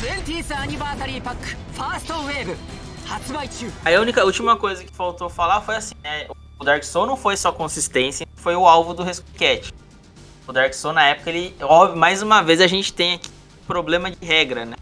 [0.00, 2.56] 20th Anniversary Pack First Wave
[3.84, 6.26] Aí a única, a última coisa que faltou falar foi assim, né,
[6.58, 9.72] o Dark Soul não foi só consistência, foi o alvo do Rescat.
[10.46, 13.30] O Dark Soul na época ele, óbvio, mais uma vez a gente tem aqui
[13.66, 14.76] problema de regra, né?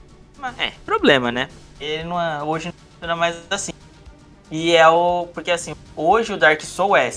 [0.59, 1.49] É, problema, né?
[1.81, 3.73] Ele não, é, hoje não funciona mais assim.
[4.51, 7.11] E é o porque assim, hoje o Dark Soul é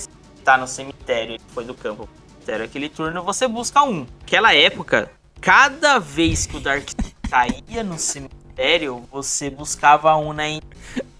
[0.48, 4.06] tá no cemitério, ele foi do campo pro cemitério aquele turno, você busca um.
[4.20, 5.10] Naquela época,
[5.42, 6.88] cada vez que o Dark
[7.30, 10.60] caía no cemitério, você buscava um na in-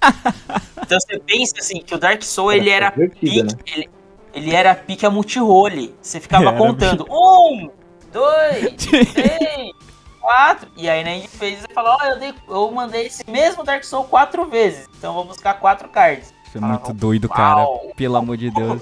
[0.83, 3.91] Então você pensa assim, que o Dark Soul ele era divertido, pique, ele,
[4.33, 5.95] ele era pique a multirole.
[6.01, 7.05] Você ficava Era contando.
[7.11, 7.71] Um,
[8.11, 8.75] dois,
[9.13, 9.71] três,
[10.19, 10.71] quatro.
[10.75, 13.85] E aí na End fez e falou, ó, eu, dei- eu mandei esse mesmo Dark
[13.85, 14.89] Soul quatro vezes.
[14.97, 16.33] Então eu vou buscar quatro cards.
[16.47, 17.59] Isso é muito doido, cara.
[17.59, 17.93] Uau.
[17.95, 18.81] Pelo amor de Deus.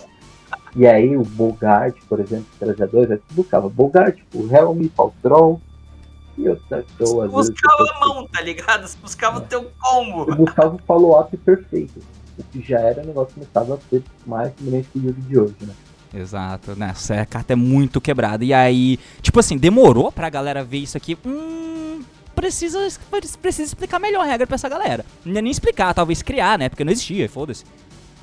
[0.76, 5.60] E aí o Bogart, por exemplo, que trazia dois, você buscava Bogart, o Helm, Faltrol
[6.36, 7.24] e outra pessoa.
[7.26, 8.86] às vezes, buscava você- a mão, tá ligado?
[8.86, 10.26] Você buscava o teu combo.
[10.30, 12.00] Eu buscava o follow-up perfeito.
[12.38, 15.20] O que já era um negócio que começava a ser mais semelhante com o jogo
[15.22, 15.72] de hoje, né?
[16.14, 16.90] Exato, né?
[16.90, 18.44] Essa carta é muito quebrada.
[18.44, 21.16] E aí, tipo assim, demorou pra galera ver isso aqui.
[21.24, 22.02] Hum.
[22.34, 22.78] Precisa,
[23.40, 25.06] precisa explicar melhor a regra pra essa galera.
[25.24, 26.68] Não é nem explicar, talvez criar, né?
[26.68, 27.64] Porque não existia, foda-se.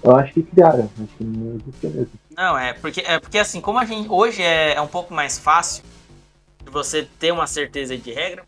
[0.04, 2.12] Eu acho que criaram, acho que não existia mesmo.
[2.36, 5.38] Não, é porque, é porque assim, como a gente hoje é, é um pouco mais
[5.39, 5.84] fácil
[6.64, 8.43] de você ter uma certeza de regra,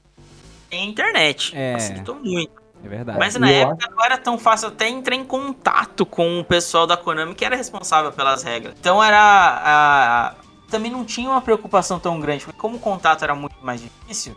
[0.70, 1.54] tem a internet.
[1.56, 1.74] É.
[1.74, 2.52] Facilitou muito.
[2.84, 3.18] É verdade.
[3.18, 6.86] Mas na E época não era tão fácil até entrar em contato com o pessoal
[6.86, 8.76] da Konami que era responsável pelas regras.
[8.80, 9.18] Então era.
[9.20, 10.36] a-
[10.70, 14.36] também não tinha uma preocupação tão grande, porque como o contato era muito mais difícil,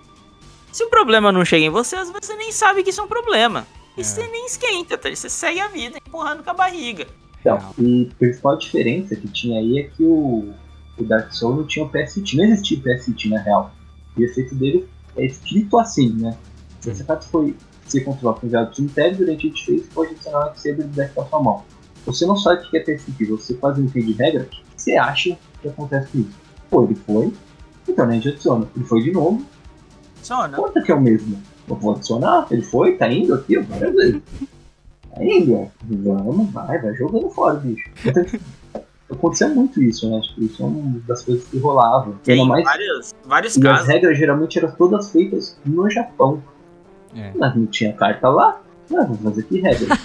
[0.71, 3.05] se o problema não chega em você, às vezes você nem sabe que isso é
[3.05, 3.67] um problema.
[3.99, 4.05] E É.
[4.05, 5.11] você nem esquenta, tá?
[5.15, 7.07] Você segue a vida empurrando com a barriga.
[7.41, 7.85] Então, Não.
[7.85, 10.53] E a principal diferença que tinha aí é que o,
[10.99, 13.73] o Dark Souls não tinha o PST, não existia o PST na real.
[14.17, 16.37] O efeito dele é escrito assim, né?
[16.81, 20.47] Se essa carta foi ser controlada com enviado do cemitério, durante a phase pode adicionar
[20.47, 21.65] um X-Saber do deck na sua mão.
[22.07, 24.63] Você não sabe o que é PST, você faz um item de regra, o que
[24.77, 26.31] você acha que acontece com isso?
[26.71, 27.33] Pô, ele foi,
[27.89, 28.69] então a gente adiciona.
[28.77, 29.45] Ele foi de novo,
[30.17, 30.57] Funciona.
[30.57, 31.41] Quanto que é o mesmo?
[31.69, 34.23] Eu vou adicionar, ele foi, tá indo aqui, ó, várias vezes.
[35.15, 35.67] Tá indo, ó.
[35.85, 37.91] Vamos, vai, vai jogando fora, bicho.
[39.09, 40.21] Então, acontecia muito isso, né?
[40.21, 42.13] Tipo, isso é uma das coisas que rolava.
[42.23, 43.89] Tem mais, vários, vários e as casos.
[43.89, 46.43] regras geralmente eram todas feitas no Japão.
[47.15, 47.33] É.
[47.35, 48.61] Mas não tinha carta lá.
[48.91, 49.89] Não, vamos fazer aqui regra.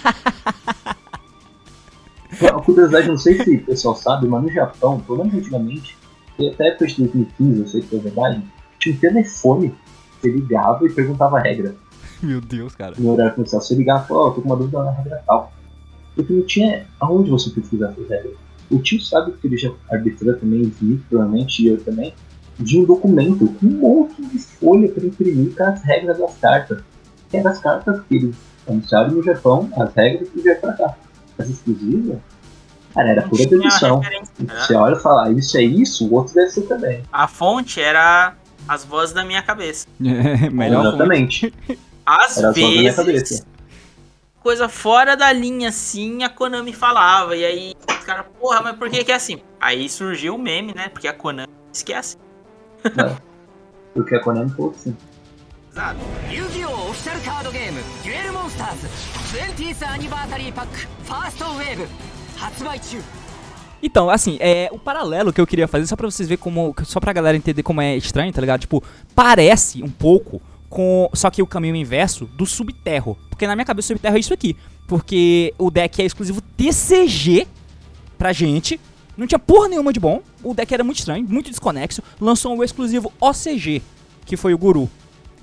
[2.42, 5.96] A curiosidade, não sei se o pessoal sabe, mas no Japão, pelo menos antigamente,
[6.38, 8.42] e até depois de 2015, eu sei que é verdade,
[8.78, 9.74] tinha um telefone.
[10.24, 11.74] Você ligava e perguntava a regra
[12.22, 12.94] Meu Deus, cara.
[12.96, 13.60] no horário comercial.
[13.60, 15.52] Você ligava e falava, ó, tô com uma dúvida na regra tal.
[16.16, 18.34] Porque não tinha aonde você pesquisar essas regras.
[18.70, 22.14] O tio sabe que ele já arbitrou também, o Smith, provavelmente, e eu também,
[22.58, 26.82] de um documento com um monte de folha para imprimir com as regras das cartas.
[27.28, 30.96] Que eram as cartas que eles anunciaram no Japão, as regras que vieram pra cá.
[31.36, 32.18] As exclusivas,
[32.94, 34.00] cara, era pura dedução.
[34.00, 34.22] né?
[34.38, 37.02] Você olha e fala, ah, isso é isso, o outro deve ser também.
[37.12, 38.34] A fonte era
[38.68, 39.86] as vozes da minha cabeça.
[40.00, 40.86] É, melhor.
[40.86, 41.52] Exatamente.
[42.06, 43.46] Às vezes.
[44.40, 47.34] Coisa fora da linha, assim, a Konami falava.
[47.36, 49.40] E aí, os caras, porra, mas por que, que é assim?
[49.58, 50.88] Aí surgiu o meme, né?
[50.88, 52.16] Porque a Konami esquece.
[52.82, 53.14] que é assim.
[53.14, 53.16] é.
[53.94, 54.96] Porque a Konami falou assim.
[56.30, 56.90] Yu-Gi-Oh!
[56.90, 58.78] Official Card Game Duel Monsters
[59.32, 60.70] 20th Anniversary Pack
[61.02, 61.88] First Wave
[62.36, 63.02] 発売中
[63.86, 66.74] então, assim, é o paralelo que eu queria fazer, só pra vocês verem como.
[66.84, 68.62] Só pra galera entender como é estranho, tá ligado?
[68.62, 68.82] Tipo,
[69.14, 71.10] parece um pouco com.
[71.12, 73.14] Só que o caminho inverso do Subterro.
[73.28, 74.56] Porque na minha cabeça o Subterro é isso aqui.
[74.88, 77.46] Porque o deck é exclusivo TCG
[78.16, 78.80] pra gente.
[79.18, 80.22] Não tinha porra nenhuma de bom.
[80.42, 82.02] O deck era muito estranho, muito desconexo.
[82.18, 83.82] Lançou o exclusivo OCG,
[84.24, 84.88] que foi o Guru.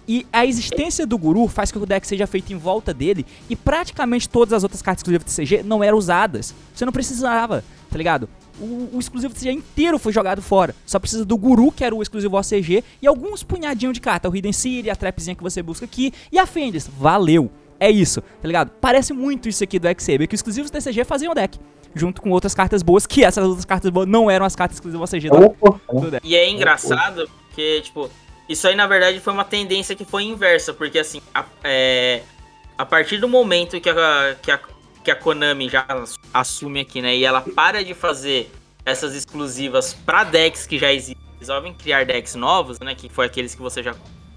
[0.07, 3.25] E a existência do Guru faz com que o deck seja feito em volta dele.
[3.49, 6.53] E praticamente todas as outras cartas exclusivas TCG não eram usadas.
[6.73, 8.27] Você não precisava, tá ligado?
[8.59, 10.75] O, o exclusivo TCG inteiro foi jogado fora.
[10.85, 14.29] Só precisa do Guru, que era o exclusivo OCG, e alguns punhadinhos de carta.
[14.29, 16.87] O Hidden City, a trapzinha que você busca aqui, e a Fenris.
[16.87, 17.51] Valeu!
[17.79, 18.69] É isso, tá ligado?
[18.79, 21.59] Parece muito isso aqui do XCB, que os exclusivos TCG faziam o deck.
[21.95, 25.11] Junto com outras cartas boas, que essas outras cartas boas não eram as cartas exclusivas
[25.11, 26.25] OCG do, do deck.
[26.25, 28.07] E é engraçado porque, tipo,
[28.51, 32.21] isso aí na verdade foi uma tendência que foi inversa, porque assim, a, é,
[32.77, 34.59] a partir do momento que a, que, a,
[35.03, 35.85] que a Konami já
[36.33, 38.51] assume aqui, né, e ela para de fazer
[38.85, 43.53] essas exclusivas pra decks que já existem, resolvem criar decks novos, né, que foi aqueles
[43.55, 43.93] que você já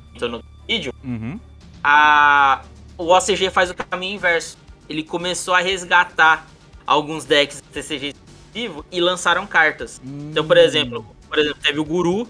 [0.09, 1.39] comentou no vídeo, Uhum.
[1.83, 2.63] a,
[2.97, 4.57] o OCG faz o caminho inverso.
[4.89, 6.47] Ele começou a resgatar
[6.87, 10.01] alguns decks TCG exclusivo e lançaram cartas.
[10.05, 12.29] Então, por exemplo, por exemplo, teve o Guru,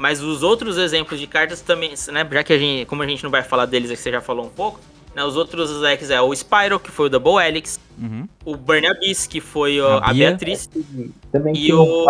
[0.00, 3.22] mas os outros exemplos de cartas também, né, já que a gente, como a gente
[3.22, 4.80] não vai falar deles, é que você já falou um pouco,
[5.14, 8.26] né, os outros decks é o Spyro, que foi o Double Helix, Uhum.
[8.46, 10.10] o Burn Abyss, que foi A.
[10.14, 12.06] Beatriz, E também E o-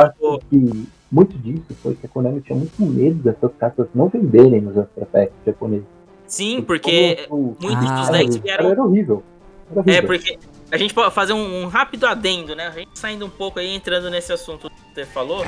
[0.48, 4.76] que muito disso foi que a Konami tinha muito medo dessas cartas não venderem nos
[5.10, 5.84] Packs japoneses.
[6.28, 9.24] sim, porque Como muitos Ah, dos decks vieram era horrível.
[9.72, 10.06] Era É, horrível.
[10.06, 10.38] porque
[10.70, 12.68] a gente pode fazer um, um rápido adendo, né?
[12.68, 15.44] A gente saindo um pouco aí, entrando nesse assunto que você falou.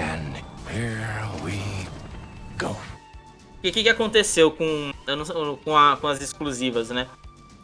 [3.63, 5.35] E o que, que aconteceu com, eu não sei,
[5.65, 7.07] com, a- com as exclusivas, né?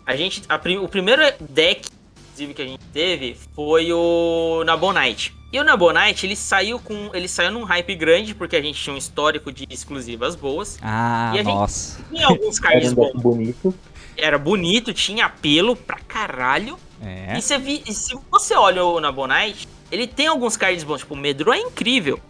[0.06, 0.42] A gente.
[0.48, 1.88] a o primeiro deck
[2.28, 5.34] exclusivo que a gente teve foi o Nabonite.
[5.52, 7.10] E o Nabonite, ele saiu com.
[7.12, 10.78] Ele saiu num hype grande, porque a gente tinha um histórico de exclusivas boas.
[10.80, 12.00] Ah, E a gente- nossa.
[12.10, 13.12] Tinha alguns Era cards bons.
[13.20, 13.74] bonito.
[14.16, 16.78] Era bonito, tinha apelo pra caralho.
[17.02, 17.36] É.
[17.38, 20.98] E, você vi- e se você olha o Nabonite, ele tem alguns cards bons.
[21.00, 22.20] Tipo, o Medro é incrível.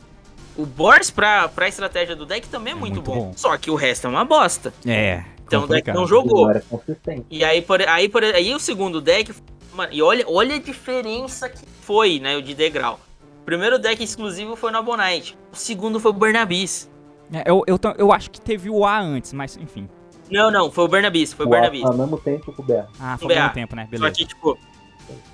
[0.58, 3.26] O Boris pra, pra estratégia do deck também é, É muito, muito bom.
[3.26, 3.32] bom.
[3.36, 4.74] Só que o resto é uma bosta.
[4.84, 5.22] É.
[5.46, 5.94] Então o deck complicado.
[5.94, 6.52] não jogou.
[6.68, 7.24] Consistente.
[7.30, 9.32] E aí, por, aí, por, aí o segundo deck.
[9.72, 12.36] Mano, e olha, olha a diferença que foi, né?
[12.36, 12.98] O de degrau.
[13.40, 15.38] O primeiro deck exclusivo foi o Nabonite.
[15.52, 16.90] O segundo foi o Bernabis.
[17.32, 19.88] É, eu, eu, eu acho que teve o A antes, mas enfim.
[20.28, 21.84] Não, não, foi o Bernabis, foi o O Bernabis.
[21.84, 22.84] Ao mesmo tempo que o BR.
[22.98, 23.40] Ah, foi ao BA.
[23.42, 23.84] mesmo tempo, né?
[23.84, 24.14] Só Beleza.
[24.16, 24.58] que, tipo.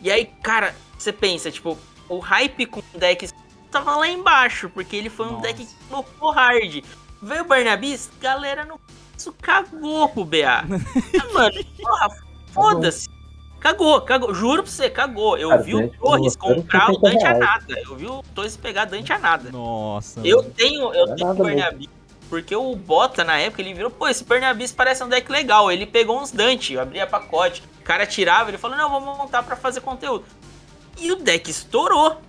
[0.03, 3.27] E aí, cara, você pensa, tipo, o hype com o deck
[3.75, 5.43] tava lá embaixo, porque ele foi um Nossa.
[5.43, 6.85] deck que colocou hard.
[7.20, 8.79] Veio o Barnabis, galera não.
[9.16, 10.64] Isso cagou pro BA.
[11.33, 12.09] Mano, porra,
[12.53, 13.09] foda-se.
[13.59, 14.35] Cagou, cagou.
[14.35, 15.39] Juro pra você, cagou.
[15.39, 17.39] Eu Cara, vi o Torres comprar o Dante a reais.
[17.39, 17.81] nada.
[17.81, 19.51] Eu vi o Torres pegar Dante a nada.
[19.51, 20.20] Nossa.
[20.22, 21.89] Eu tenho, eu Não é tenho o Bernabis.
[22.29, 25.70] Porque o Bota, na época, ele virou, pô, esse Bernabis parece um deck legal.
[25.72, 27.62] Ele pegou uns Dante, eu abria pacote.
[27.81, 30.25] O cara tirava, ele falou, não, vamos montar pra fazer conteúdo.
[30.99, 32.20] E o deck estourou.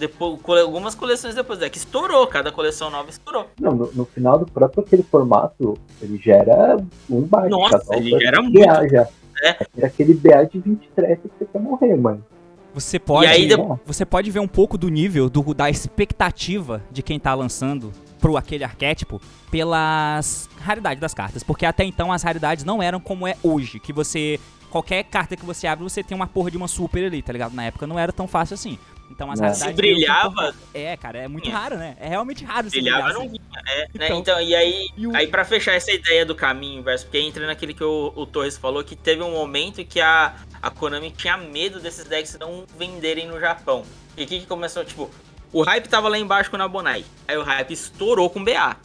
[0.00, 2.26] Depois, cole- algumas coleções depois, o deck estourou.
[2.26, 3.46] Cada coleção nova estourou.
[3.60, 6.76] Não, no, no final do próprio aquele formato, ele já era
[7.08, 7.50] um baixo.
[7.50, 8.90] Nossa, ele tava já era BA muito.
[8.90, 9.08] Já.
[9.42, 9.56] É.
[9.76, 12.24] Era aquele BA de 23 que você quer morrer, mano.
[12.72, 13.48] Você pode, aí
[13.84, 17.90] você pode ver um pouco do nível do, da expectativa de quem tá lançando
[18.20, 19.20] pro aquele arquétipo
[19.50, 23.92] pelas raridades das cartas, porque até então as raridades não eram como é hoje, que
[23.92, 24.38] você
[24.70, 27.54] qualquer carta que você abre, você tem uma porra de uma super ali, tá ligado?
[27.54, 28.78] Na época não era tão fácil assim.
[29.10, 30.54] Então as raridades Se meio que brilhava.
[30.72, 31.52] É, cara, é muito Sim.
[31.52, 31.96] raro, né?
[32.00, 33.30] É realmente raro se brilhava, brilhar não assim.
[33.32, 33.62] vinha.
[33.66, 34.06] É, né?
[34.06, 37.18] Então, Então, e aí, e o- aí para fechar essa ideia do caminho inverso, porque
[37.18, 41.10] entra naquele que o, o Torres falou, que teve um momento que a, a Konami
[41.10, 43.84] tinha medo desses decks não venderem no Japão.
[44.16, 44.84] E o que, que começou?
[44.84, 45.10] Tipo,
[45.52, 47.04] o hype tava lá embaixo com o Nabonai.
[47.26, 48.76] Aí o hype estourou com o BA.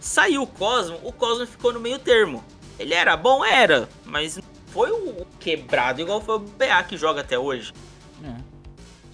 [0.00, 2.42] Saiu o Cosmo, o Cosmo ficou no meio termo.
[2.78, 3.44] Ele era bom?
[3.44, 7.72] Era, mas não foi o quebrado igual foi o BA que joga até hoje.
[8.24, 8.47] É.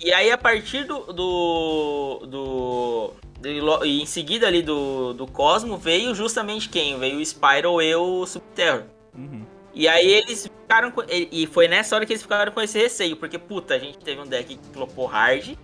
[0.00, 1.00] E aí, a partir do.
[1.12, 2.26] do.
[2.26, 6.98] do- de lo- e em seguida ali do, do Cosmo, veio justamente quem?
[6.98, 8.84] Veio o Spyro e o Subterror.
[9.14, 9.44] Uhum.
[9.74, 11.02] E aí eles ficaram com.
[11.10, 14.20] E foi nessa hora que eles ficaram com esse receio, porque, puta, a gente teve
[14.20, 15.56] um deck que flopou hard.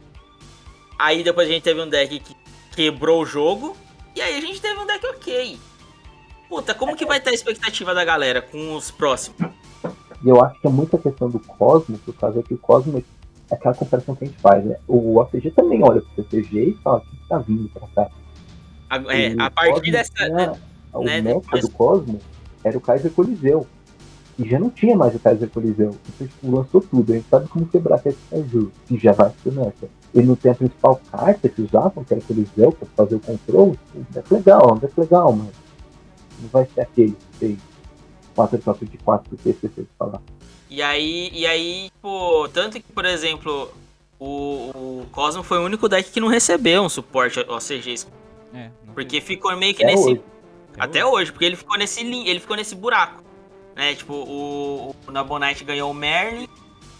[0.98, 2.36] Aí depois a gente teve um deck que
[2.76, 3.74] quebrou o jogo.
[4.14, 5.58] E aí a gente teve um deck ok.
[6.50, 9.38] Puta, como que vai estar a expectativa da galera com os próximos?
[10.22, 13.02] E eu acho que é muita questão do Cosmo, por causa que o Cosmo é
[13.50, 14.76] aquela comparação que a gente faz, né?
[14.86, 18.10] O OCG também olha pro CCG e fala, o que tá vindo pra cá?
[18.88, 20.12] A, é, O a partir Cosmo dessa.
[20.12, 20.52] tinha-
[20.92, 22.18] o né, mecha depois- do Cosmo
[22.64, 23.66] era o Kaiser Coliseu.
[24.38, 25.94] E já não tinha mais o Kaiser Coliseu.
[26.14, 27.12] Então, tipo, lançou tudo.
[27.12, 29.88] A gente sabe como quebrar esse Kaiju, que já vai ser nessa.
[30.14, 33.20] Ele não tem a principal carta que usavam, que era o Coliseu, pra fazer o
[33.20, 33.78] controle.
[34.14, 35.48] É legal, é legal, mas
[36.40, 37.58] não vai ser aquele que fez
[38.40, 40.20] quatro tropas de quatro, que esqueci de falar.
[40.68, 43.70] E aí, e aí, tipo, tanto que, por exemplo,
[44.18, 44.70] o,
[45.02, 48.06] o Cosmo foi o único deck que não recebeu um suporte OCG.
[48.54, 50.10] É, não Porque ficou meio que Até nesse.
[50.10, 50.22] hoje.
[50.78, 53.22] Até hoje, porque ele ficou nesse ele ficou nesse buraco.
[53.74, 53.94] Né?
[53.94, 56.48] Tipo, o, o Nabonite ganhou o Merlin,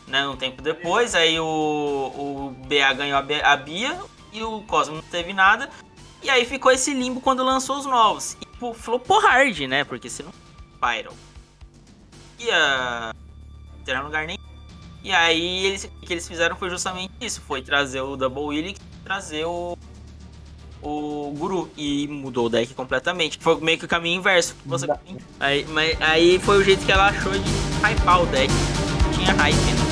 [0.07, 0.27] né?
[0.29, 3.99] Um tempo depois, aí o, o BA ganhou a, Bia
[4.33, 5.71] e o Cosmo não teve nada.
[6.23, 8.37] E aí ficou esse limbo quando lançou os novos.
[8.41, 9.85] E tipo, flopou hard, né?
[9.85, 10.33] Porque se não
[10.81, 11.13] Pyro
[12.45, 13.15] ia
[13.85, 14.39] ter lugar nem.
[15.03, 18.79] E aí eles, o que eles fizeram foi justamente isso, foi trazer o Double Helix,
[19.05, 19.77] trazer o
[20.83, 23.39] o Guru e mudou o deck completamente.
[23.39, 24.57] Foi meio que o caminho inverso.
[24.65, 24.87] Você...
[25.39, 27.51] Aí, mas, aí foi o jeito que ela achou de
[27.85, 28.53] hypar o deck.
[29.15, 29.57] Tinha hype.
[29.57, 29.90] né?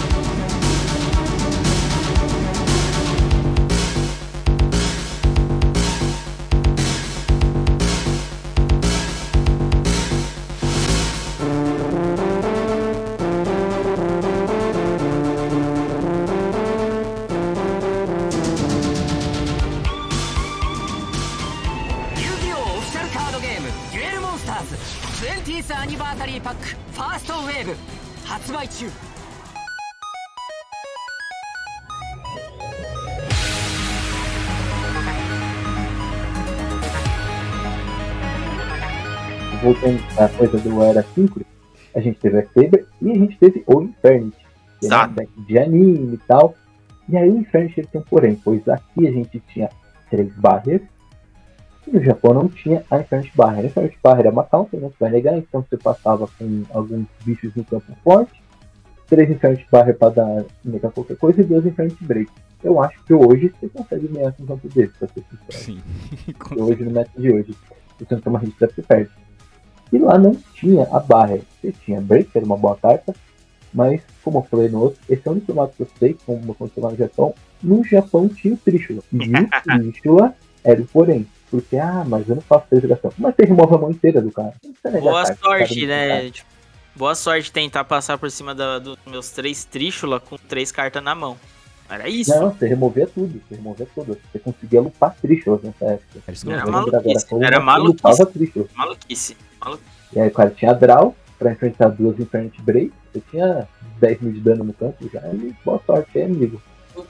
[40.18, 41.44] À coisa do Era Synchro,
[41.94, 44.32] a gente teve a Saber e a gente teve o era um
[44.82, 45.14] Exato.
[45.14, 46.54] deck de anime e tal.
[47.08, 49.70] E aí o Infernity ele tem um porém, pois aqui a gente tinha
[50.10, 50.86] três barreiras
[51.86, 53.64] e no Japão não tinha a Infernity Barrier.
[53.64, 54.88] A Infernity Barrier é uma counter, né?
[54.88, 58.42] Você vai negar, então você passava com alguns bichos no campo forte,
[59.06, 62.30] três Infernity Barrier para dar negar qualquer coisa e dois Infernity Break.
[62.62, 65.52] Eu acho que hoje você consegue ganhar com um campo desse, pra ser sincero.
[65.52, 65.80] Sim.
[66.60, 67.54] Hoje no método de hoje.
[67.98, 69.10] Você não tem uma rede, você perde.
[69.92, 71.38] E lá não tinha a barra.
[71.60, 73.14] Você tinha break, que era uma boa carta.
[73.72, 76.52] Mas, como eu falei no outro, esse é o único formato que eu sei, como
[76.52, 77.34] aconteceu lá no Japão.
[77.62, 79.02] No Japão tinha o Trishula.
[79.12, 80.34] E o Trishula
[80.64, 81.26] era o porém.
[81.50, 83.12] Porque, ah, mas eu não faço preservação.
[83.18, 84.52] Mas você remove a mão inteira do cara.
[84.84, 86.30] Negar Boa a carta, sorte, né?
[86.30, 86.48] Tipo,
[86.94, 91.14] boa sorte tentar passar por cima da- dos meus três Tríchula com três cartas na
[91.14, 91.36] mão.
[91.88, 92.30] Era isso.
[92.30, 93.40] Não, você removia tudo.
[93.48, 94.18] Você removia tudo.
[94.30, 96.20] Você conseguia lupar Trishulas nessa época.
[96.52, 98.04] Era maluquice, era maluquice.
[98.74, 99.36] Maluquice.
[99.68, 99.88] Maluquice.
[100.14, 102.92] E aí o cara tinha draw pra enfrentar duas Infinite Break.
[103.12, 103.68] Você tinha
[104.00, 105.20] 10 mil de dano no campo já.
[105.32, 106.60] E boa sorte aí, amigo.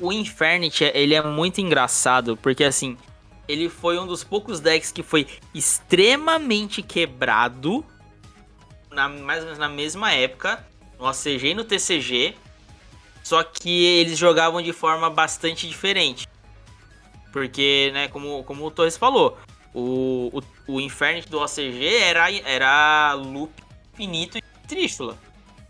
[0.00, 2.96] O- Infernity, ele é muito engraçado, porque assim,
[3.48, 7.84] ele foi um dos poucos decks que foi extremamente quebrado,
[8.90, 10.62] na, mais ou menos na mesma época,
[10.98, 12.34] no ACG e no TCG,
[13.22, 16.26] só que eles jogavam de forma bastante diferente.
[17.32, 19.38] Porque, né, como, como o Torres falou,
[19.74, 20.80] o, o, o
[21.28, 23.52] do ACG era, era loop
[23.94, 25.18] infinito e trístula.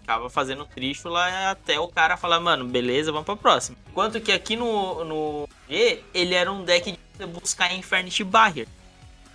[0.01, 3.77] Ficava fazendo trístula até o cara falar, mano, beleza, vamos pra próxima.
[3.91, 8.67] Enquanto que aqui no, no G, ele era um deck de buscar Infernity Barrier.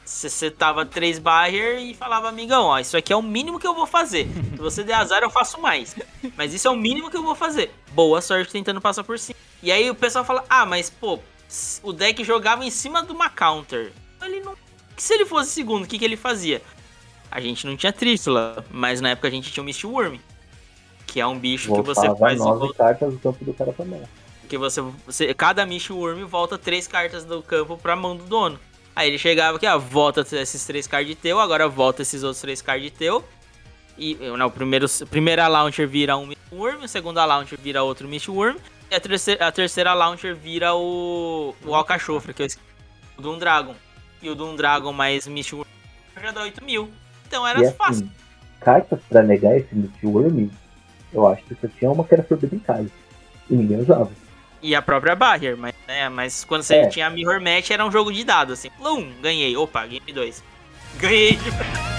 [0.05, 3.73] Você setava três barrier e falava, amigão, ó, isso aqui é o mínimo que eu
[3.73, 4.27] vou fazer.
[4.51, 5.95] Se você der azar, eu faço mais.
[6.35, 7.73] Mas isso é o mínimo que eu vou fazer.
[7.91, 9.39] Boa sorte tentando passar por cima.
[9.61, 11.19] E aí o pessoal fala, ah, mas pô,
[11.81, 13.93] o deck jogava em cima de uma counter.
[14.25, 14.55] Ele não.
[14.97, 16.61] Se ele fosse segundo, o que, que ele fazia?
[17.31, 20.17] A gente não tinha Trístula, mas na época a gente tinha o Misty Worm.
[21.07, 22.73] Que é um bicho que você faz nove volta.
[22.75, 24.01] cartas do campo do cara também.
[24.47, 25.33] Que você, você.
[25.33, 28.59] Cada Misty Worm volta três cartas do campo pra mão do dono.
[28.95, 32.61] Aí ele chegava aqui, ó, volta esses três cards teu, agora volta esses outros três
[32.61, 33.23] cards teu.
[33.97, 38.07] E não, o primeiro, primeira launcher vira um Mist Worm, a segunda launcher vira outro
[38.07, 38.57] Mist Worm,
[38.89, 41.55] e a terceira, a terceira launcher vira o.
[41.65, 42.63] o Alcachofre, que esqueci.
[43.17, 43.75] O Doom Dragon.
[44.23, 45.67] E o Doom Dragon mais Mist Worm
[46.21, 46.89] já dá 8 mil.
[47.27, 48.05] Então era E fácil.
[48.05, 48.11] assim,
[48.61, 50.47] cartas pra negar esse Misty Worm,
[51.11, 52.25] eu acho que só tinha uma que era
[52.65, 52.89] Card.
[53.49, 54.09] E ninguém usava.
[54.61, 56.87] E a própria Barrier, mas, né, mas quando você É.
[56.87, 58.69] tinha a Mirror Match era um jogo de dados, assim.
[58.77, 59.57] Plum, ganhei.
[59.57, 60.41] Opa, game 2.
[60.95, 61.51] Ganhei de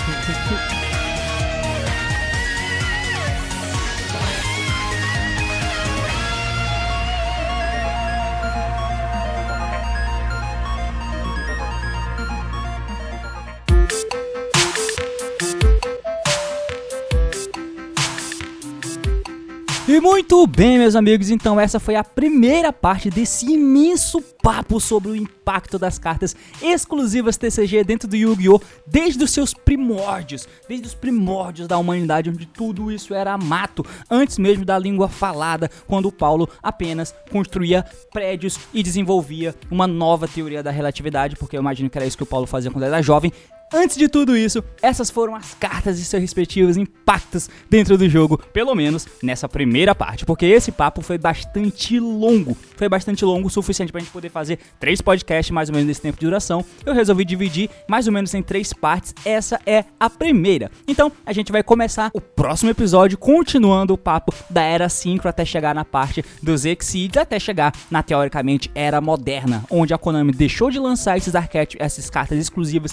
[19.94, 25.12] E muito bem, meus amigos, então essa foi a primeira parte desse imenso papo sobre
[25.12, 28.60] o impacto das cartas exclusivas TCG dentro do Yu-Gi-Oh!
[28.84, 34.36] desde os seus primórdios, desde os primórdios da humanidade, onde tudo isso era mato, antes
[34.36, 40.72] mesmo da língua falada, quando Paulo apenas construía prédios e desenvolvia uma nova teoria da
[40.72, 43.32] relatividade, porque eu imagino que era isso que o Paulo fazia quando era jovem,
[43.72, 48.38] Antes de tudo isso, essas foram as cartas e seus respectivos impactos dentro do jogo,
[48.52, 52.56] pelo menos nessa primeira parte, porque esse papo foi bastante longo.
[52.76, 56.00] Foi bastante longo, o suficiente pra gente poder fazer três podcasts mais ou menos nesse
[56.00, 56.64] tempo de duração.
[56.84, 59.14] Eu resolvi dividir mais ou menos em três partes.
[59.24, 60.70] Essa é a primeira.
[60.86, 65.44] Então, a gente vai começar o próximo episódio continuando o papo da era Synchro até
[65.44, 70.70] chegar na parte dos Exceeds, até chegar na teoricamente era moderna, onde a Konami deixou
[70.70, 72.92] de lançar esses arquétipos, essas cartas exclusivas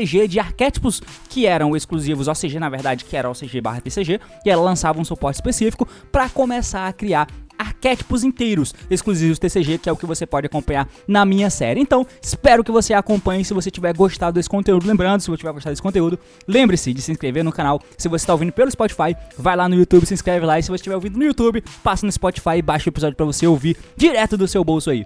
[0.00, 4.50] TCG de arquétipos que eram exclusivos OCG, na verdade, que era OCG barra TCG, e
[4.50, 7.28] ela lançava um suporte específico para começar a criar
[7.58, 11.78] arquétipos inteiros exclusivos TCG, que é o que você pode acompanhar na minha série.
[11.78, 14.86] Então, espero que você acompanhe se você tiver gostado desse conteúdo.
[14.86, 17.82] Lembrando, se você tiver gostado desse conteúdo, lembre-se de se inscrever no canal.
[17.98, 20.58] Se você está ouvindo pelo Spotify, vai lá no YouTube, se inscreve lá.
[20.58, 23.26] E se você estiver ouvindo no YouTube, passa no Spotify e baixa o episódio para
[23.26, 25.04] você ouvir direto do seu bolso aí.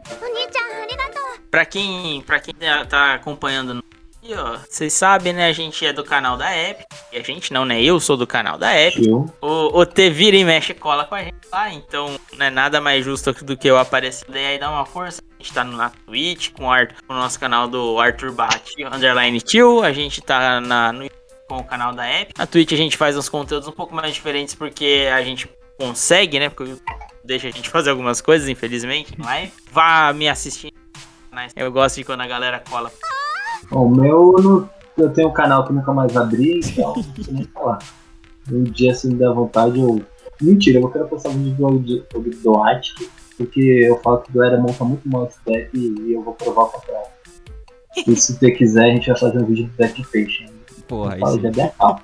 [1.51, 2.55] Pra quem, pra quem
[2.89, 3.83] tá acompanhando
[4.27, 5.49] e ó, vocês sabem, né?
[5.49, 6.87] A gente é do canal da Epic.
[7.13, 7.83] E a gente não, né?
[7.83, 9.07] Eu sou do canal da Epic.
[9.07, 9.29] O,
[9.79, 11.71] o T vira e mexe cola com a gente lá.
[11.71, 14.25] Então não é nada mais justo do que eu aparecer.
[14.31, 15.21] Daí aí dá uma força.
[15.39, 18.83] A gente tá na Twitch com o, Arthur, com o nosso canal do Arthur Bate
[18.83, 19.83] Underline Tio.
[19.83, 21.07] A gente tá na, no,
[21.47, 22.39] com o canal da Epic.
[22.39, 26.39] Na Twitch a gente faz uns conteúdos um pouco mais diferentes porque a gente consegue,
[26.39, 26.49] né?
[26.49, 26.77] Porque
[27.23, 29.51] deixa a gente fazer algumas coisas, infelizmente, não é?
[29.71, 30.73] Vá me assistindo.
[31.55, 32.91] Eu gosto de quando a galera cola.
[33.71, 37.25] Bom, o meu, eu, não- eu tenho um canal que nunca mais abri, então não
[37.25, 37.79] sei nem falar.
[38.51, 40.03] Um dia, se me der vontade, eu.
[40.41, 43.09] Mentira, eu vou querer postar um vídeo do, do, do Attic,
[43.39, 46.63] porque eu falo que o Era monta muito mal esse deck e eu vou provar
[46.65, 47.07] o contrário.
[48.07, 50.45] E se você quiser, a gente vai fazer um vídeo do deck de peixe.
[50.89, 52.01] Porra, Fala, já é calma.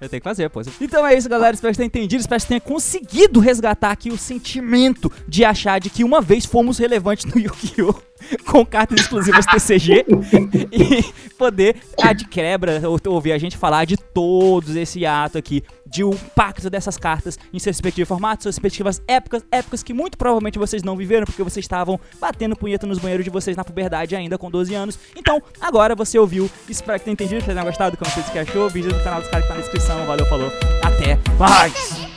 [0.00, 0.60] Eu tenho que fazer, pô.
[0.80, 1.54] Então é isso, galera.
[1.54, 2.20] Espero que você tenha entendido.
[2.20, 6.44] Espero que você tenha conseguido resgatar aqui o sentimento de achar de que uma vez
[6.44, 7.94] fomos relevantes no Yu-Gi-Oh!
[8.46, 10.04] com cartas exclusivas TCG
[10.72, 11.04] e
[11.36, 16.02] poder, a de quebra, ou- ouvir a gente falar de todos esse ato aqui, de
[16.02, 20.58] o impacto dessas cartas em seus respectivos formatos, suas respectivas épocas, épocas que muito provavelmente
[20.58, 24.38] vocês não viveram, porque vocês estavam batendo punheta nos banheiros de vocês na puberdade ainda
[24.38, 24.98] com 12 anos.
[25.16, 28.68] Então, agora você ouviu, espero que tenha entendido, que tenha gostado, como você que achou,
[28.68, 30.50] vídeo do canal dos caras que tá na descrição, valeu, falou,
[30.82, 32.13] até mais!